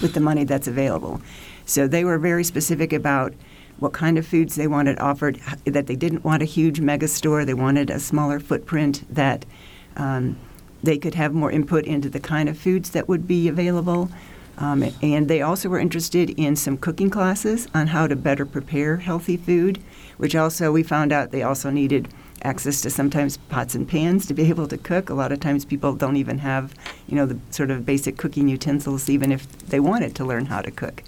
[0.00, 1.20] with the money that's available.
[1.68, 3.34] So they were very specific about
[3.78, 7.44] what kind of foods they wanted offered, that they didn't want a huge mega store,
[7.44, 9.44] they wanted a smaller footprint, that
[9.96, 10.38] um,
[10.82, 14.10] they could have more input into the kind of foods that would be available.
[14.56, 18.96] Um, and they also were interested in some cooking classes on how to better prepare
[18.96, 19.78] healthy food,
[20.16, 22.08] which also we found out they also needed
[22.42, 25.10] access to sometimes pots and pans to be able to cook.
[25.10, 26.74] A lot of times people don't even have,
[27.06, 30.62] you know, the sort of basic cooking utensils, even if they wanted to learn how
[30.62, 31.04] to cook.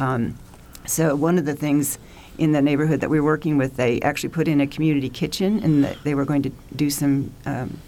[0.00, 0.38] Um,
[0.86, 1.98] so one of the things
[2.38, 5.62] in the neighborhood that we were working with, they actually put in a community kitchen,
[5.62, 7.78] and they were going to do some um,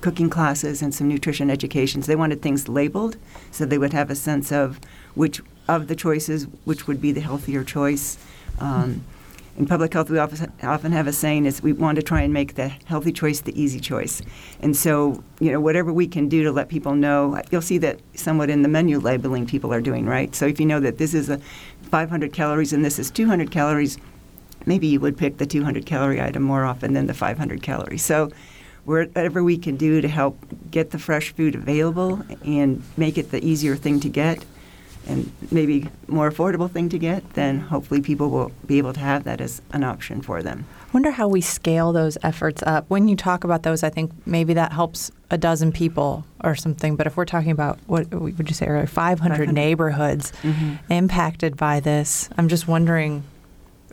[0.00, 2.06] cooking classes and some nutrition educations.
[2.06, 3.16] They wanted things labeled
[3.50, 4.78] so they would have a sense of
[5.14, 8.18] which of the choices which would be the healthier choice.
[8.60, 9.04] Um,
[9.56, 12.32] in public health, we often, often have a saying is we want to try and
[12.32, 14.20] make the healthy choice the easy choice.
[14.60, 18.00] And so, you know, whatever we can do to let people know, you'll see that
[18.14, 20.34] somewhat in the menu labeling people are doing, right?
[20.34, 21.38] So if you know that this is a
[21.90, 23.98] 500 calories and this is 200 calories,
[24.66, 28.04] maybe you would pick the 200 calorie item more often than the 500 calories.
[28.04, 28.30] So
[28.84, 30.38] whatever we can do to help
[30.70, 34.44] get the fresh food available and make it the easier thing to get
[35.06, 39.24] and maybe more affordable thing to get, then hopefully people will be able to have
[39.24, 40.64] that as an option for them.
[40.88, 42.86] I wonder how we scale those efforts up.
[42.88, 46.96] When you talk about those, I think maybe that helps a dozen people or something.
[46.96, 49.52] But if we're talking about what would you say earlier, 500, 500.
[49.52, 50.92] neighborhoods mm-hmm.
[50.92, 53.24] impacted by this, I'm just wondering,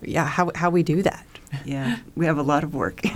[0.01, 1.25] yeah, how how we do that.
[1.65, 3.01] Yeah, we have a lot of work.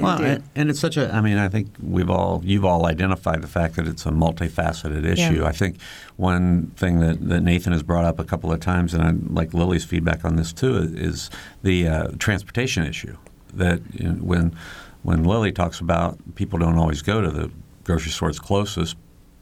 [0.00, 1.12] Well, to and, and it's such a.
[1.12, 5.04] I mean, I think we've all you've all identified the fact that it's a multifaceted
[5.04, 5.40] issue.
[5.40, 5.46] Yeah.
[5.46, 5.80] I think
[6.16, 9.52] one thing that, that Nathan has brought up a couple of times, and I'd like
[9.52, 11.28] Lily's feedback on this too, is
[11.62, 13.16] the uh, transportation issue.
[13.52, 14.56] That you know, when
[15.02, 17.50] when Lily talks about people don't always go to the
[17.82, 18.96] grocery store that's closest,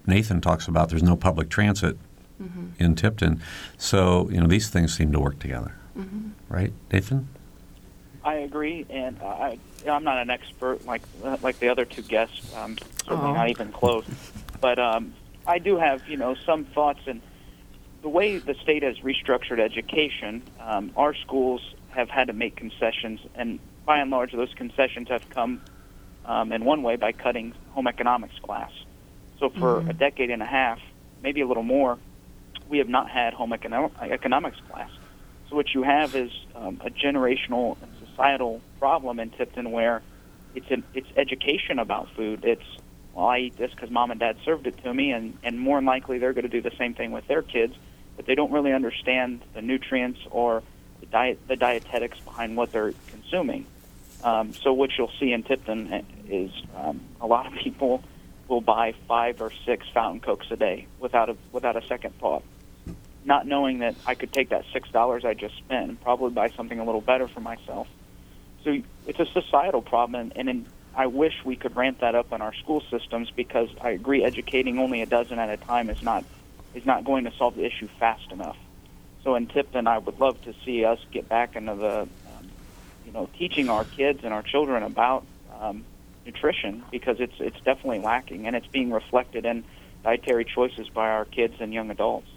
[0.07, 1.99] Nathan talks about there's no public transit
[2.79, 3.43] in Tipton.
[3.77, 5.75] So you know these things seem to work together,
[6.49, 7.29] right, Nathan?
[8.25, 12.03] I agree, and uh, I, I'm not an expert like uh, like the other two
[12.03, 12.55] guests.
[12.57, 12.77] Um,
[13.07, 14.05] certainly not even close.
[14.61, 15.15] But um,
[15.47, 17.23] I do have you know some thoughts, and
[18.03, 23.21] the way the state has restructured education, um, our schools have had to make concessions,
[23.35, 25.61] and by and large, those concessions have come
[26.25, 28.71] um, in one way by cutting home economics class.
[29.39, 30.81] So for a decade and a half,
[31.23, 31.99] maybe a little more,
[32.69, 34.91] we have not had home econo- economics class.
[35.49, 40.03] So what you have is um, a generational and societal problem in Tipton where
[40.55, 42.45] it's an, it's education about food.
[42.45, 42.65] It's
[43.15, 45.79] well, I eat this because mom and dad served it to me, and and more
[45.79, 47.75] than likely they're going to do the same thing with their kids,
[48.17, 50.63] but they don't really understand the nutrients or
[51.01, 53.67] the diet the dietetics behind what they're consuming.
[54.23, 58.03] Um, so what you'll see in Tipton uh, is um, a lot of people
[58.49, 62.43] will buy five or six fountain cokes a day without a without a second thought
[63.25, 66.49] not knowing that I could take that six dollars I just spent and probably buy
[66.57, 67.87] something a little better for myself.
[68.69, 72.43] So it's a societal problem, and, and I wish we could ramp that up in
[72.43, 76.25] our school systems because I agree, educating only a dozen at a time is not
[76.75, 78.57] is not going to solve the issue fast enough.
[79.25, 82.51] So in Tipton, I would love to see us get back into the, um,
[83.07, 85.27] you know, teaching our kids and our children about
[85.59, 85.87] um,
[86.27, 89.65] nutrition because it's it's definitely lacking, and it's being reflected in
[90.05, 92.29] dietary choices by our kids and young adults.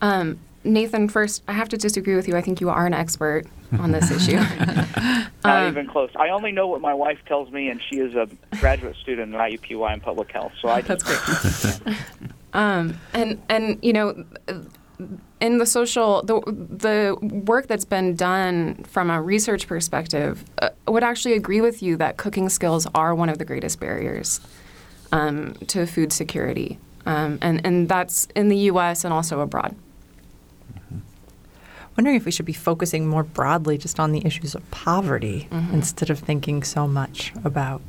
[0.00, 2.36] Um, Nathan, first, I have to disagree with you.
[2.36, 3.44] I think you are an expert
[3.78, 4.36] on this issue.
[4.96, 6.10] Not Um, even close.
[6.16, 9.40] I only know what my wife tells me, and she is a graduate student at
[9.40, 10.52] IUPUI in public health.
[10.60, 11.96] So I That's great.
[12.54, 14.24] Um, and and you know,
[15.40, 17.16] in the social the the
[17.46, 22.16] work that's been done from a research perspective, uh, would actually agree with you that
[22.16, 24.40] cooking skills are one of the greatest barriers
[25.12, 29.04] um, to food security, um, and and that's in the U.S.
[29.04, 29.76] and also abroad.
[31.98, 36.10] Wondering if we should be focusing more broadly just on the issues of poverty instead
[36.10, 37.82] of thinking so much about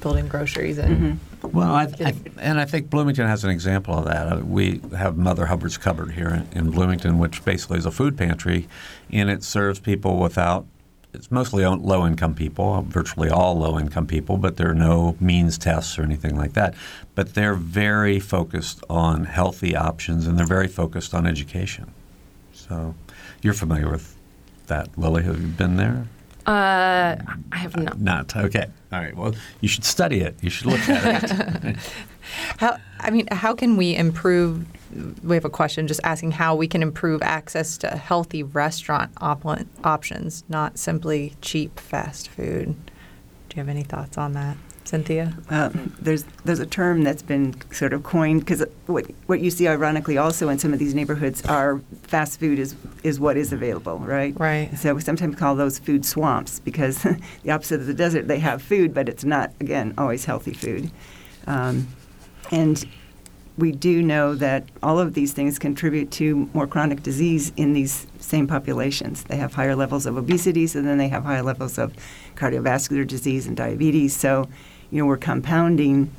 [0.00, 4.32] building groceries and Well, I, I, and I think Bloomington has an example of that.
[4.32, 8.18] Uh, We have Mother Hubbard's Cupboard here in, in Bloomington, which basically is a food
[8.18, 8.68] pantry,
[9.12, 10.66] and it serves people without.
[11.14, 15.56] It's mostly low income people, virtually all low income people, but there are no means
[15.56, 16.74] tests or anything like that.
[17.14, 21.92] But they're very focused on healthy options and they're very focused on education.
[22.68, 22.94] So
[23.42, 24.16] you're familiar with
[24.66, 25.22] that, Lily.
[25.24, 26.06] Have you been there?
[26.46, 27.16] Uh,
[27.52, 28.00] I have not.
[28.00, 28.66] Not okay.
[28.90, 29.14] All right.
[29.14, 30.36] Well, you should study it.
[30.40, 31.76] You should look at it.
[32.58, 34.66] How, I mean, how can we improve?
[35.24, 39.46] We have a question just asking how we can improve access to healthy restaurant op-
[39.82, 42.74] options, not simply cheap fast food.
[43.48, 44.58] Do you have any thoughts on that,
[44.88, 45.36] Cynthia?
[45.50, 45.68] Uh,
[46.00, 50.16] there's there's a term that's been sort of coined because what what you see ironically
[50.16, 54.38] also in some of these neighborhoods are fast food is is what is available, right?
[54.40, 54.74] Right.
[54.78, 57.02] So we sometimes call those food swamps because
[57.42, 60.90] the opposite of the desert, they have food, but it's not again always healthy food.
[61.46, 61.88] Um,
[62.50, 62.84] and
[63.58, 68.06] we do know that all of these things contribute to more chronic disease in these
[68.20, 69.24] same populations.
[69.24, 71.92] They have higher levels of obesity, so then they have higher levels of
[72.36, 74.16] cardiovascular disease and diabetes.
[74.16, 74.48] So,
[74.90, 76.10] you know, we're compounding,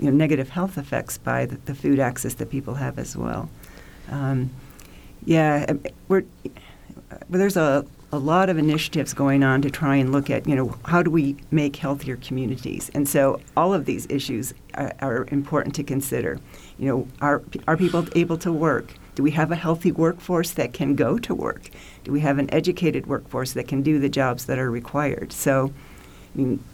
[0.00, 3.48] you know, negative health effects by the, the food access that people have as well.
[4.10, 4.50] Um,
[5.24, 5.74] yeah, uh,
[6.08, 6.24] we're
[7.28, 10.78] there's a a lot of initiatives going on to try and look at, you know,
[10.84, 12.90] how do we make healthier communities?
[12.94, 16.38] And so all of these issues are, are important to consider.
[16.78, 18.94] You know, are, are people able to work?
[19.16, 21.68] Do we have a healthy workforce that can go to work?
[22.04, 25.32] Do we have an educated workforce that can do the jobs that are required?
[25.32, 25.72] So,
[26.34, 26.64] I mean,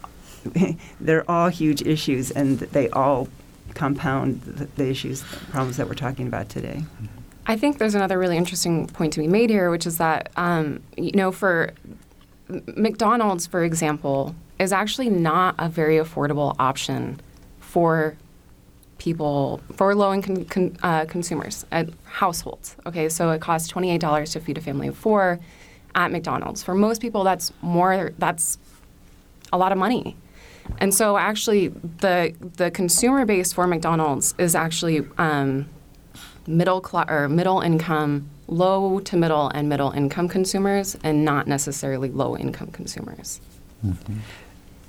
[1.00, 3.28] they're all huge issues, and they all
[3.74, 6.82] compound the, the issues, the problems that we're talking about today.
[7.46, 10.80] I think there's another really interesting point to be made here, which is that, um,
[10.96, 11.72] you know, for
[12.48, 17.20] McDonald's, for example, is actually not a very affordable option
[17.60, 18.16] for
[18.98, 22.76] people, for low income con- uh, consumers, at households.
[22.86, 25.40] Okay, so it costs $28 to feed a family of four
[25.96, 26.62] at McDonald's.
[26.62, 28.58] For most people, that's more, that's
[29.52, 30.16] a lot of money.
[30.78, 35.68] And so actually, the, the consumer base for McDonald's is actually um,
[36.46, 42.10] middle cl- or middle income, low to middle and middle income consumers, and not necessarily
[42.10, 43.40] low income consumers.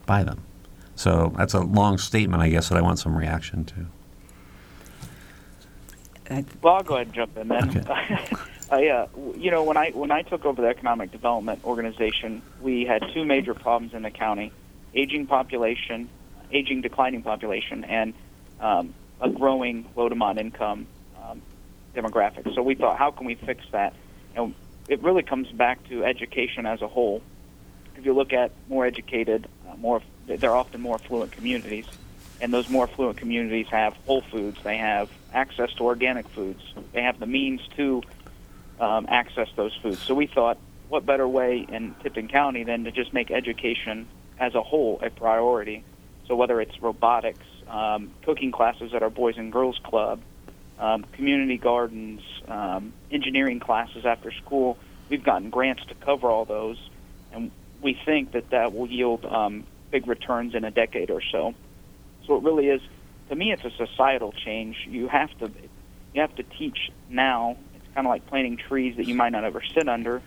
[0.05, 0.43] buy them.
[0.95, 3.87] So that's a long statement, I guess, that I want some reaction to.
[6.29, 7.85] I, Well, I'll go ahead and jump in then.
[8.71, 9.07] I, uh,
[9.37, 13.23] you know, when I when I took over the economic development organization, we had two
[13.23, 14.51] major problems in the county:
[14.93, 16.09] aging population,
[16.51, 18.13] aging declining population, and
[18.59, 20.87] um, a growing low to mod income
[21.23, 21.41] um,
[21.95, 22.53] demographic.
[22.55, 23.93] So we thought, how can we fix that?
[24.35, 24.55] And
[24.87, 27.21] it really comes back to education as a whole.
[27.97, 31.85] If you look at more educated, uh, more they're often more affluent communities
[32.41, 34.57] and those more affluent communities have whole foods.
[34.63, 36.61] They have access to organic foods.
[36.93, 38.01] They have the means to
[38.79, 40.01] um, access those foods.
[40.05, 40.57] So we thought,
[40.89, 44.07] what better way in Tipton County than to just make education
[44.39, 45.83] as a whole a priority?
[46.27, 50.21] So whether it's robotics, um, cooking classes at our Boys and Girls Club,
[50.79, 54.77] um, community gardens, um, engineering classes after school,
[55.09, 56.77] we've gotten grants to cover all those,
[57.31, 61.53] and we think that that will yield um, big returns in a decade or so.
[62.27, 62.81] So it really is,
[63.29, 64.75] to me, it's a societal change.
[64.87, 65.51] You have to,
[66.13, 66.77] you have to teach
[67.09, 67.57] now.
[67.75, 70.21] It's kind of like planting trees that you might not ever sit under.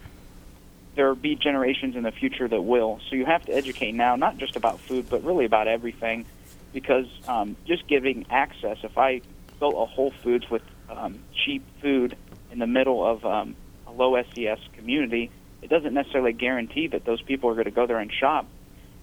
[0.97, 3.01] There will be generations in the future that will.
[3.09, 6.27] So you have to educate now, not just about food, but really about everything,
[6.73, 8.79] because um, just giving access.
[8.83, 9.23] If I
[9.61, 12.17] built a Whole Foods with um, cheap food
[12.51, 13.55] in the middle of um,
[13.87, 15.31] a low SES community,
[15.63, 18.49] it doesn't necessarily guarantee that those people are going to go there and shop.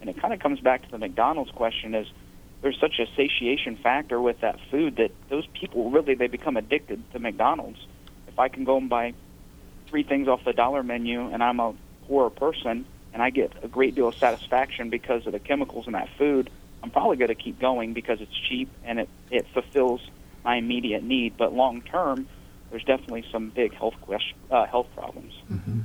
[0.01, 2.07] And it kind of comes back to the McDonald's question: is
[2.65, 6.99] there's such a satiation factor with that food that those people really they become addicted
[7.11, 7.77] to McDonald's.
[8.27, 9.13] If I can go and buy
[9.85, 11.75] three things off the dollar menu and I'm a
[12.07, 15.93] poor person and I get a great deal of satisfaction because of the chemicals in
[15.93, 16.49] that food,
[16.81, 20.01] I'm probably going to keep going because it's cheap and it, it fulfills
[20.43, 21.37] my immediate need.
[21.37, 22.27] But long term,
[22.71, 25.35] there's definitely some big health question, uh, health problems.
[25.53, 25.81] Mm-hmm.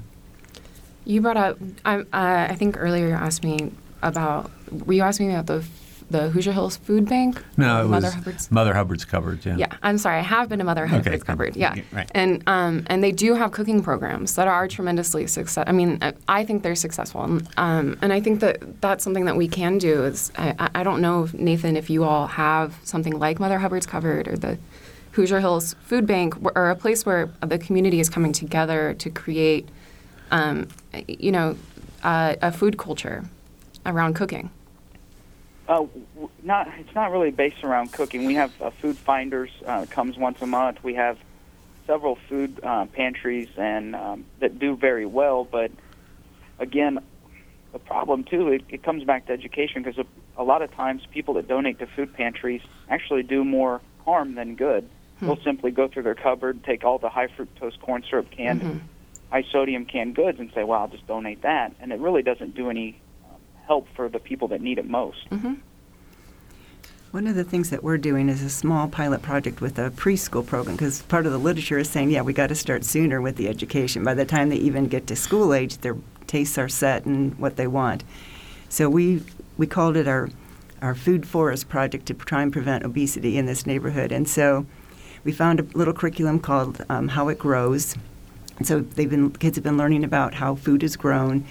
[1.04, 3.70] You brought up, I, uh, I think earlier you asked me
[4.00, 4.50] about,
[4.86, 5.66] were you asking me about the
[6.10, 7.42] the Hoosier Hills Food Bank?
[7.56, 8.50] No, it Mother was Hubbard's.
[8.50, 9.44] Mother Hubbard's Cupboard.
[9.46, 9.56] Yeah.
[9.56, 10.18] Yeah, I'm sorry.
[10.18, 11.26] I have been to Mother Hubbard's good.
[11.26, 11.56] Cupboard.
[11.56, 12.10] Yeah, right.
[12.14, 15.64] and um, and they do have cooking programs that are tremendously success.
[15.66, 19.24] I mean, I- I think they're successful, and, um, and I think that that's something
[19.26, 20.04] that we can do.
[20.04, 24.26] Is I, I- don't know, Nathan, if you all have something like Mother Hubbard's Cupboard
[24.28, 24.58] or the
[25.12, 29.68] Hoosier Hills Food Bank, or a place where the community is coming together to create,
[30.30, 30.68] um,
[31.08, 31.56] you know,
[32.04, 33.24] uh, a food culture
[33.84, 34.50] around cooking.
[35.70, 35.86] Uh,
[36.42, 38.24] not it's not really based around cooking.
[38.24, 40.82] We have uh, food finders uh, comes once a month.
[40.82, 41.16] We have
[41.86, 45.44] several food uh, pantries and um, that do very well.
[45.44, 45.70] But
[46.58, 46.98] again,
[47.72, 51.06] the problem too it, it comes back to education because a, a lot of times
[51.08, 54.88] people that donate to food pantries actually do more harm than good.
[55.20, 58.62] They'll simply go through their cupboard, take all the high fructose corn syrup canned,
[59.30, 62.56] high sodium canned goods, and say, "Well, I'll just donate that," and it really doesn't
[62.56, 63.00] do any
[63.70, 65.30] help for the people that need it most.
[67.12, 70.44] One of the things that we're doing is a small pilot project with a preschool
[70.44, 73.36] program because part of the literature is saying, yeah, we got to start sooner with
[73.36, 74.02] the education.
[74.02, 75.96] By the time they even get to school age, their
[76.26, 78.02] tastes are set and what they want.
[78.68, 79.22] So we
[79.56, 80.30] we called it our
[80.82, 84.10] our food forest project to try and prevent obesity in this neighborhood.
[84.10, 84.66] And so
[85.22, 87.94] we found a little curriculum called um, How It Grows.
[88.58, 91.44] And so they've been kids have been learning about how food is grown,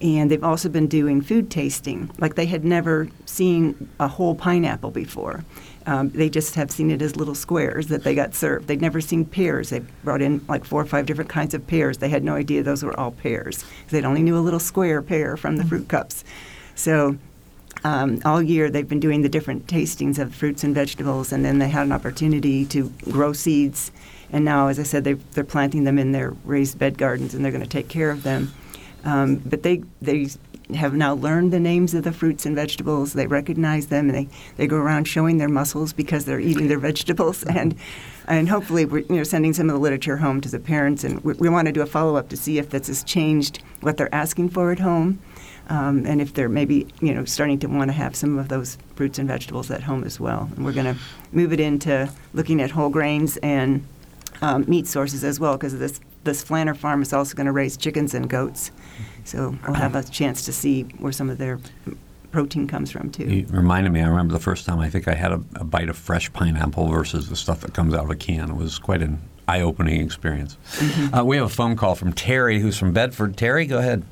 [0.00, 2.10] and they've also been doing food tasting.
[2.18, 5.44] Like they had never seen a whole pineapple before.
[5.86, 8.66] Um, they just have seen it as little squares that they got served.
[8.66, 9.70] They'd never seen pears.
[9.70, 11.98] They brought in like four or five different kinds of pears.
[11.98, 13.64] They had no idea those were all pears.
[13.90, 16.24] They'd only knew a little square pear from the fruit cups.
[16.74, 17.16] So
[17.84, 21.60] um, all year they've been doing the different tastings of fruits and vegetables, and then
[21.60, 23.92] they had an opportunity to grow seeds.
[24.32, 27.44] And now, as I said, they, they're planting them in their raised bed gardens, and
[27.44, 28.52] they're going to take care of them.
[29.06, 30.28] Um, but they they
[30.74, 33.12] have now learned the names of the fruits and vegetables.
[33.12, 36.78] They recognize them, and they, they go around showing their muscles because they're eating their
[36.78, 37.44] vegetables.
[37.56, 37.76] And
[38.28, 41.22] and hopefully, we're you know sending some of the literature home to the parents, and
[41.22, 43.96] we, we want to do a follow up to see if this has changed what
[43.96, 45.20] they're asking for at home.
[45.68, 48.78] Um, and if they're maybe you know starting to want to have some of those
[48.96, 51.00] fruits and vegetables at home as well, and we're going to
[51.30, 53.86] move it into looking at whole grains and
[54.42, 57.76] um, meat sources as well, because this this Flanner farm is also going to raise
[57.76, 58.70] chickens and goats,
[59.26, 61.58] so we'll have a chance to see where some of their
[62.30, 63.24] protein comes from too.
[63.24, 64.00] You reminded me.
[64.00, 66.88] I remember the first time I think I had a, a bite of fresh pineapple
[66.88, 68.50] versus the stuff that comes out of a can.
[68.50, 70.56] It was quite an eye-opening experience.
[71.12, 73.36] Uh, we have a phone call from Terry, who's from Bedford.
[73.36, 74.04] Terry, go ahead.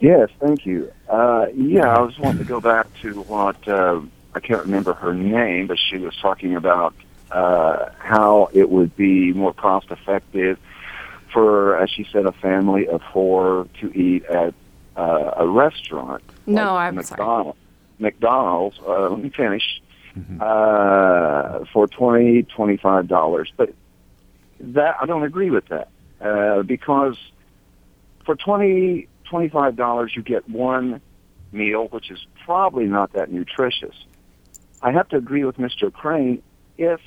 [0.00, 0.92] Yes, thank you.
[1.08, 4.00] Uh, yeah, I was wanting to go back to what uh,
[4.34, 6.94] I can't remember her name, but she was talking about
[7.30, 10.58] uh, how it would be more cost effective
[11.36, 14.54] for, as she said, a family of four to eat at
[14.96, 16.22] uh, a restaurant.
[16.46, 17.18] No, like I'm sorry.
[17.20, 17.58] McDonald's.
[17.98, 18.78] McDonald's.
[18.86, 19.82] Uh, let me finish.
[20.40, 23.74] Uh, for twenty, twenty-five dollars, but
[24.58, 25.90] that I don't agree with that
[26.22, 27.18] uh, because
[28.24, 31.02] for twenty, twenty-five dollars you get one
[31.52, 33.94] meal, which is probably not that nutritious.
[34.80, 35.92] I have to agree with Mr.
[35.92, 36.42] Crane.
[36.78, 37.00] If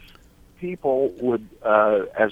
[0.59, 2.31] people would, uh, as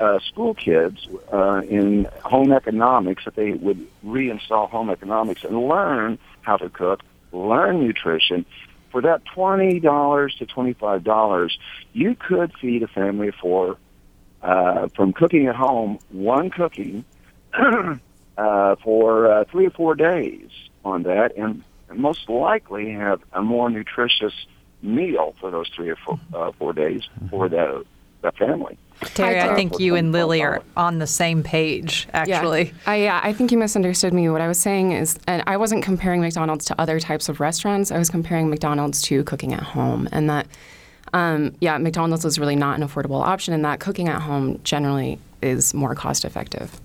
[0.00, 6.18] uh, school kids uh, in home economics, that they would reinstall home economics and learn
[6.42, 7.00] how to cook,
[7.32, 8.46] learn nutrition.
[8.90, 11.56] For that twenty dollars to twenty-five dollars,
[11.92, 13.76] you could feed a family of four
[14.42, 17.04] uh, from cooking at home, one cooking
[17.54, 20.50] uh, for uh, three or four days
[20.84, 24.34] on that, and most likely have a more nutritious
[24.82, 27.84] meal for those three or four, uh, four days for the
[28.22, 28.78] the family.
[29.14, 29.56] Terry, I Terry.
[29.56, 32.66] think you and Lily are on the same page, actually.
[32.66, 32.72] Yeah.
[32.86, 34.28] I, yeah, I think you misunderstood me.
[34.28, 37.90] What I was saying is, and I wasn't comparing McDonald's to other types of restaurants.
[37.90, 40.46] I was comparing McDonald's to cooking at home, and that
[41.12, 45.18] um, yeah, McDonald's is really not an affordable option, and that cooking at home generally
[45.42, 46.80] is more cost effective.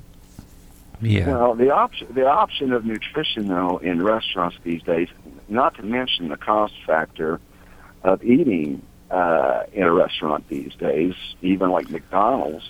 [1.02, 1.28] Yeah.
[1.28, 5.10] Well, the option the option of nutrition though in restaurants these days,
[5.50, 7.40] not to mention the cost factor
[8.04, 8.82] of eating
[9.16, 12.70] uh, in a restaurant these days, even like McDonald's.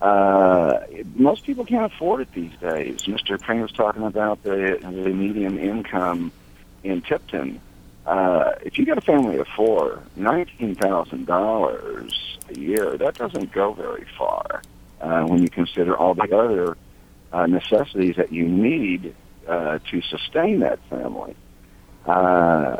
[0.00, 0.78] Uh,
[1.16, 3.02] most people can't afford it these days.
[3.02, 3.40] Mr.
[3.42, 6.30] Crane was talking about the, the median income
[6.84, 7.60] in Tipton.
[8.06, 13.52] Uh, if you got a family of four, nineteen thousand dollars a year, that doesn't
[13.52, 14.62] go very far
[15.00, 16.76] uh, when you consider all the other
[17.32, 19.12] uh, necessities that you need
[19.48, 21.34] uh, to sustain that family.
[22.06, 22.76] Uh,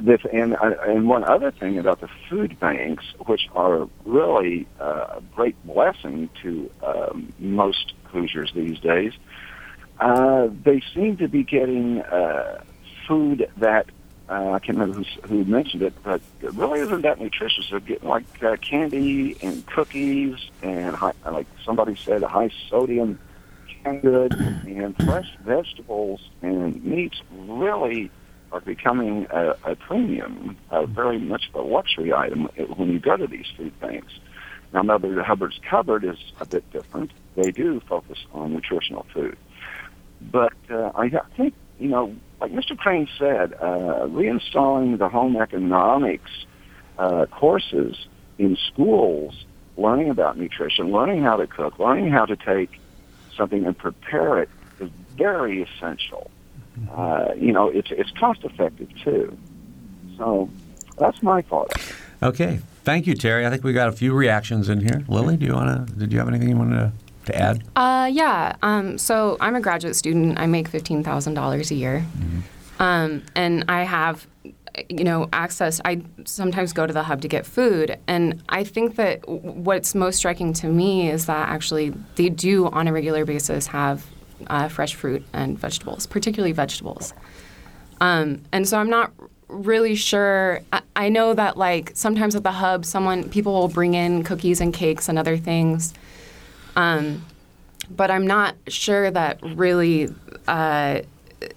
[0.00, 5.16] this, and, uh, and one other thing about the food banks, which are really uh,
[5.16, 9.12] a great blessing to um, most Hoosiers these days,
[10.00, 12.62] uh, they seem to be getting uh,
[13.06, 13.86] food that
[14.28, 17.70] uh, I can't remember who, mentioned it, but it really isn't that nutritious.
[17.70, 23.20] They're getting like uh, candy and cookies and high, like somebody said, high sodium
[23.84, 27.22] canned goods and fresh vegetables and meats.
[27.30, 28.10] Really
[28.52, 33.26] are becoming a, a premium, a very much a luxury item when you go to
[33.26, 34.12] these food banks.
[34.72, 37.10] Now, Mother Hubbard's Cupboard is a bit different.
[37.34, 39.36] They do focus on nutritional food.
[40.20, 42.76] But uh, I think, you know, like Mr.
[42.76, 46.30] Crane said, uh, reinstalling the home economics
[46.98, 47.96] uh, courses
[48.38, 49.44] in schools,
[49.76, 52.80] learning about nutrition, learning how to cook, learning how to take
[53.36, 54.48] something and prepare it
[54.80, 56.30] is very essential
[56.94, 59.36] uh, you know, it's it's cost effective too.
[60.16, 60.48] So
[60.98, 61.72] that's my thought.
[62.22, 63.46] Okay, thank you, Terry.
[63.46, 65.04] I think we got a few reactions in here.
[65.08, 65.94] Lily, do you want to?
[65.94, 66.92] Did you have anything you wanted to,
[67.26, 67.62] to add?
[67.76, 68.56] Uh, yeah.
[68.62, 70.38] Um, so I'm a graduate student.
[70.38, 72.06] I make fifteen thousand dollars a year,
[72.78, 74.26] um, and I have,
[74.88, 75.80] you know, access.
[75.84, 80.16] I sometimes go to the hub to get food, and I think that what's most
[80.16, 84.06] striking to me is that actually they do on a regular basis have
[84.46, 87.14] uh, fresh fruit and vegetables, particularly vegetables.
[88.00, 89.12] Um, and so I'm not
[89.48, 90.60] really sure.
[90.72, 94.60] I, I know that like sometimes at the hub, someone people will bring in cookies
[94.60, 95.94] and cakes and other things.
[96.74, 97.24] Um,
[97.88, 100.08] but I'm not sure that really
[100.48, 101.00] uh,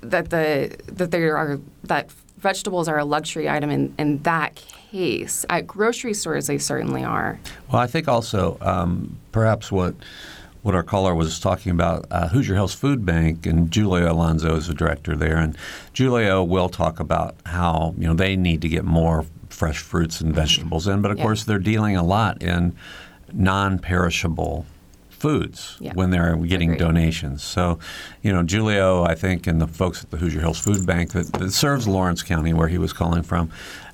[0.01, 5.45] that the that there are that vegetables are a luxury item in, in that case.
[5.49, 7.39] At grocery stores, they certainly are.
[7.71, 9.95] Well, I think also um, perhaps what
[10.61, 14.67] what our caller was talking about, uh, Hoosier Hills Food Bank, and Julio Alonso is
[14.67, 15.57] the director there, and
[15.93, 20.33] Julio will talk about how you know they need to get more fresh fruits and
[20.35, 21.23] vegetables in, but of Yeah.
[21.23, 22.73] course they're dealing a lot in
[23.33, 24.65] non-perishable
[25.09, 25.91] foods Yeah.
[25.95, 26.79] when they're getting Agreed.
[26.85, 27.43] donations.
[27.43, 27.77] So,
[28.21, 31.33] you know, Julio, I think, and the folks at the Hoosier Hills Food Bank that,
[31.33, 33.49] that serves Lawrence County, where he was calling from,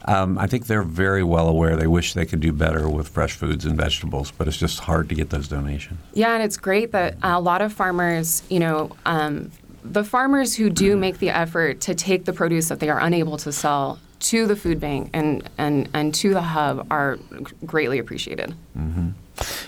[0.07, 1.75] um, I think they're very well aware.
[1.75, 5.09] They wish they could do better with fresh foods and vegetables, but it's just hard
[5.09, 5.99] to get those donations.
[6.13, 9.51] Yeah, and it's great that a lot of farmers, you know, um,
[9.83, 13.37] the farmers who do make the effort to take the produce that they are unable
[13.37, 17.19] to sell to the food bank and, and, and to the hub are
[17.65, 18.55] greatly appreciated.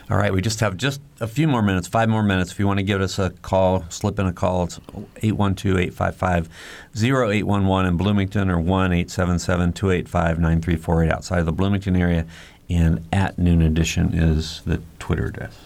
[0.10, 2.52] All right, we just have just a few more minutes, five more minutes.
[2.52, 4.64] If you want to give us a call, slip in a call.
[4.64, 4.80] It's
[5.18, 12.26] 812-855-0811 in Bloomington or 1-877-285-9348 outside of the Bloomington area.
[12.70, 15.58] And at Noon Edition is the Twitter address.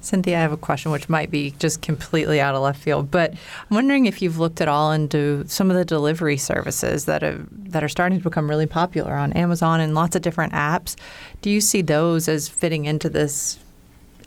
[0.00, 3.32] Cynthia, I have a question which might be just completely out of left field, but
[3.32, 7.46] I'm wondering if you've looked at all into some of the delivery services that have,
[7.50, 10.96] that are starting to become really popular on Amazon and lots of different apps.
[11.42, 13.58] Do you see those as fitting into this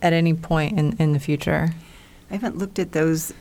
[0.02, 1.74] at any point in, in the future?
[2.30, 3.34] I haven't looked at those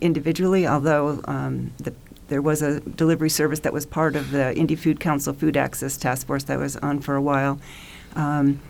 [0.00, 1.94] individually, although um, the,
[2.28, 5.96] there was a delivery service that was part of the Indy Food Council Food Access
[5.96, 7.60] Task Force that was on for a while.
[8.14, 8.60] Um,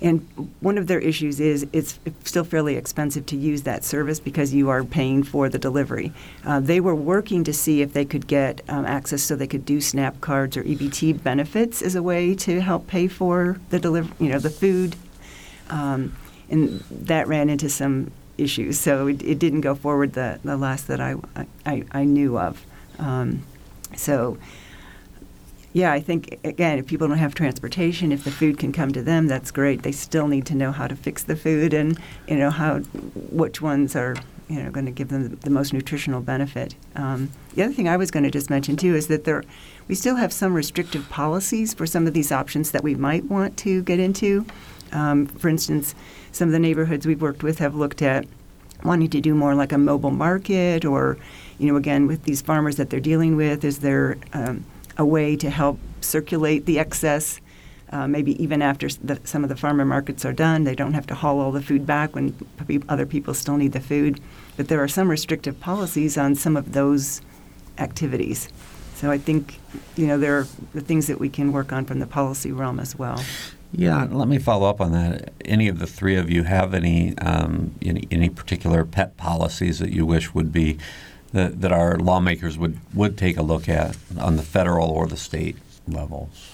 [0.00, 4.54] and one of their issues is it's still fairly expensive to use that service because
[4.54, 6.12] you are paying for the delivery.
[6.44, 9.64] Uh, they were working to see if they could get um, access so they could
[9.64, 14.12] do SNAP cards or EBT benefits as a way to help pay for the deliver,
[14.22, 14.94] you know, the food.
[15.68, 16.16] Um,
[16.48, 20.14] and that ran into some issues, so it, it didn't go forward.
[20.14, 21.16] The, the last that I,
[21.66, 22.64] I, I knew of.
[22.98, 23.42] Um,
[23.96, 24.38] so
[25.72, 29.02] yeah, I think again, if people don't have transportation, if the food can come to
[29.02, 29.82] them, that's great.
[29.82, 32.78] They still need to know how to fix the food and you know how
[33.30, 34.16] which ones are
[34.48, 36.74] you know going to give them the most nutritional benefit.
[36.96, 39.44] Um, the other thing I was going to just mention too is that there
[39.88, 43.56] we still have some restrictive policies for some of these options that we might want
[43.58, 44.46] to get into.
[44.92, 45.94] Um, for instance,
[46.32, 48.26] some of the neighborhoods we've worked with have looked at
[48.84, 51.18] wanting to do more like a mobile market, or
[51.58, 54.64] you know, again with these farmers that they're dealing with, is there um,
[54.98, 57.40] a way to help circulate the excess
[57.90, 61.06] Uh, maybe even after the, some of the farmer markets are done, they don't have
[61.06, 62.32] to haul all the food back when
[62.66, 64.20] pe- other people still need the food.
[64.58, 67.22] But there are some restrictive policies on some of those
[67.78, 68.50] activities.
[68.94, 69.58] So I think,
[69.96, 72.78] you know, there are the things that we can work on from the policy realm
[72.78, 73.24] as well.
[73.72, 75.32] Yeah, let me follow up on that.
[75.44, 79.92] Any of the three of you have any um, any, any particular pet policies that
[79.92, 80.76] you wish would be
[81.32, 85.16] that, that our lawmakers would, would take a look at on the federal or the
[85.16, 85.56] state
[85.86, 86.50] levels?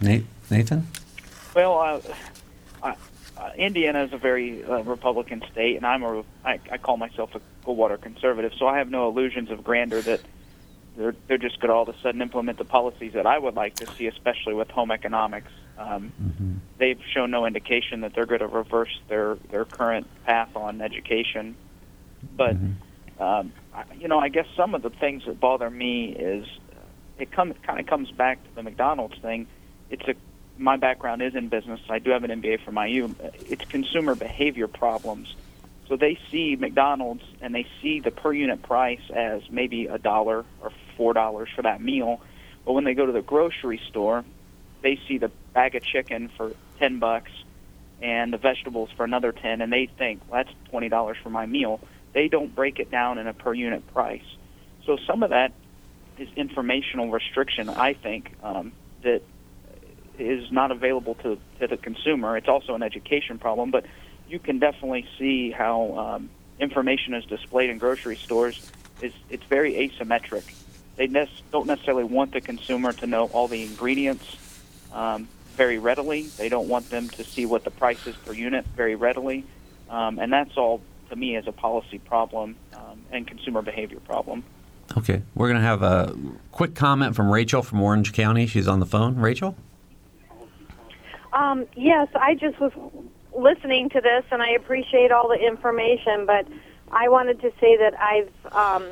[0.00, 0.86] Nate, Nathan?
[1.54, 2.00] Well, uh,
[2.82, 2.96] I,
[3.36, 7.34] uh, Indiana is a very uh, Republican state, and I'm a I, I call myself
[7.34, 10.20] a Goldwater conservative, so I have no illusions of grandeur that
[10.96, 13.54] they're they're just going to all of a sudden implement the policies that I would
[13.54, 15.50] like to see, especially with home economics.
[15.78, 16.12] Um,
[16.78, 21.56] They've shown no indication that they're going to reverse their their current path on education,
[22.36, 22.56] but
[23.18, 23.52] um,
[23.98, 26.80] you know, I guess some of the things that bother me is uh,
[27.18, 29.46] it come kind of comes back to the McDonald's thing.
[29.90, 30.14] It's a
[30.56, 31.80] my background is in business.
[31.90, 33.14] I do have an MBA from IU.
[33.34, 35.34] It's consumer behavior problems.
[35.88, 40.44] So they see McDonald's and they see the per unit price as maybe a dollar
[40.60, 42.20] or four dollars for that meal.
[42.64, 44.24] But when they go to the grocery store,
[44.82, 47.30] they see the bag of chicken for ten bucks
[48.00, 51.46] and the vegetables for another ten, and they think well, that's twenty dollars for my
[51.46, 51.80] meal.
[52.14, 54.24] They don't break it down in a per unit price.
[54.86, 55.52] So some of that
[56.18, 57.68] is informational restriction.
[57.68, 59.22] I think um, that
[60.18, 62.36] is not available to, to the consumer.
[62.36, 63.84] It's also an education problem, but
[64.28, 68.60] you can definitely see how um, information is displayed in grocery stores.
[69.02, 70.44] is It's very asymmetric.
[70.96, 74.24] They ne- don't necessarily want the consumer to know all the ingredients
[74.92, 76.22] um, very readily.
[76.22, 79.44] They don't want them to see what the price is per unit very readily.
[79.90, 80.80] Um, and that's all,
[81.14, 84.44] to me, as a policy problem um, and consumer behavior problem.
[84.98, 86.14] Okay, we're going to have a
[86.52, 88.46] quick comment from Rachel from Orange County.
[88.46, 89.16] She's on the phone.
[89.16, 89.56] Rachel?
[91.32, 92.72] Um, yes, I just was
[93.34, 96.26] listening to this, and I appreciate all the information.
[96.26, 96.46] But
[96.92, 98.84] I wanted to say that I've um,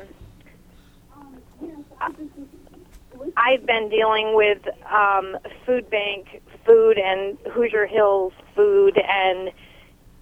[3.37, 9.51] I've been dealing with um, food bank food and Hoosier Hills food, and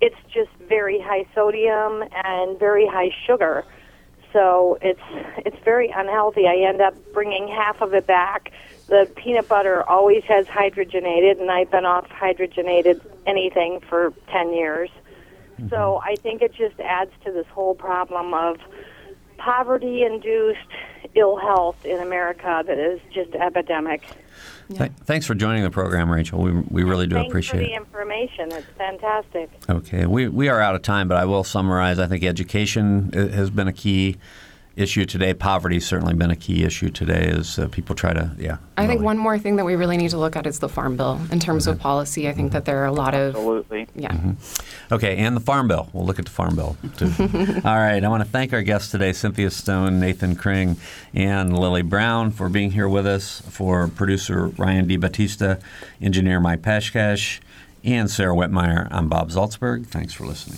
[0.01, 3.63] it's just very high sodium and very high sugar.
[4.33, 5.01] So it's
[5.37, 6.47] it's very unhealthy.
[6.47, 8.51] I end up bringing half of it back.
[8.87, 14.89] The peanut butter always has hydrogenated, and I've been off hydrogenated anything for ten years.
[15.59, 15.69] Mm-hmm.
[15.69, 18.57] So I think it just adds to this whole problem of
[19.37, 20.59] poverty-induced
[21.15, 24.03] ill health in America that is just epidemic.
[24.77, 26.41] Th- thanks for joining the program, Rachel.
[26.41, 27.67] We, we really do Thanks appreciate for it.
[27.67, 28.51] the information.
[28.51, 29.49] It's fantastic.
[29.69, 31.99] Okay, we, we are out of time, but I will summarize.
[31.99, 34.17] I think education uh, has been a key
[34.75, 35.33] issue today.
[35.33, 38.57] Poverty's certainly been a key issue today as uh, people try to, yeah.
[38.77, 40.95] I think one more thing that we really need to look at is the Farm
[40.95, 42.27] Bill in terms of policy.
[42.27, 43.87] I think that there are a lot of Absolutely.
[43.95, 44.33] yeah.
[44.91, 45.89] Okay, and the Farm Bill.
[45.93, 47.11] We'll look at the Farm Bill, too.
[47.65, 50.77] All right, I want to thank our guests today, Cynthia Stone, Nathan Kring,
[51.13, 55.61] and Lily Brown, for being here with us, for producer Ryan DiBattista,
[56.01, 57.39] engineer Mike Pashkash,
[57.83, 58.87] and Sarah Wittmeyer.
[58.91, 59.87] I'm Bob Zaltsberg.
[59.87, 60.57] Thanks for listening.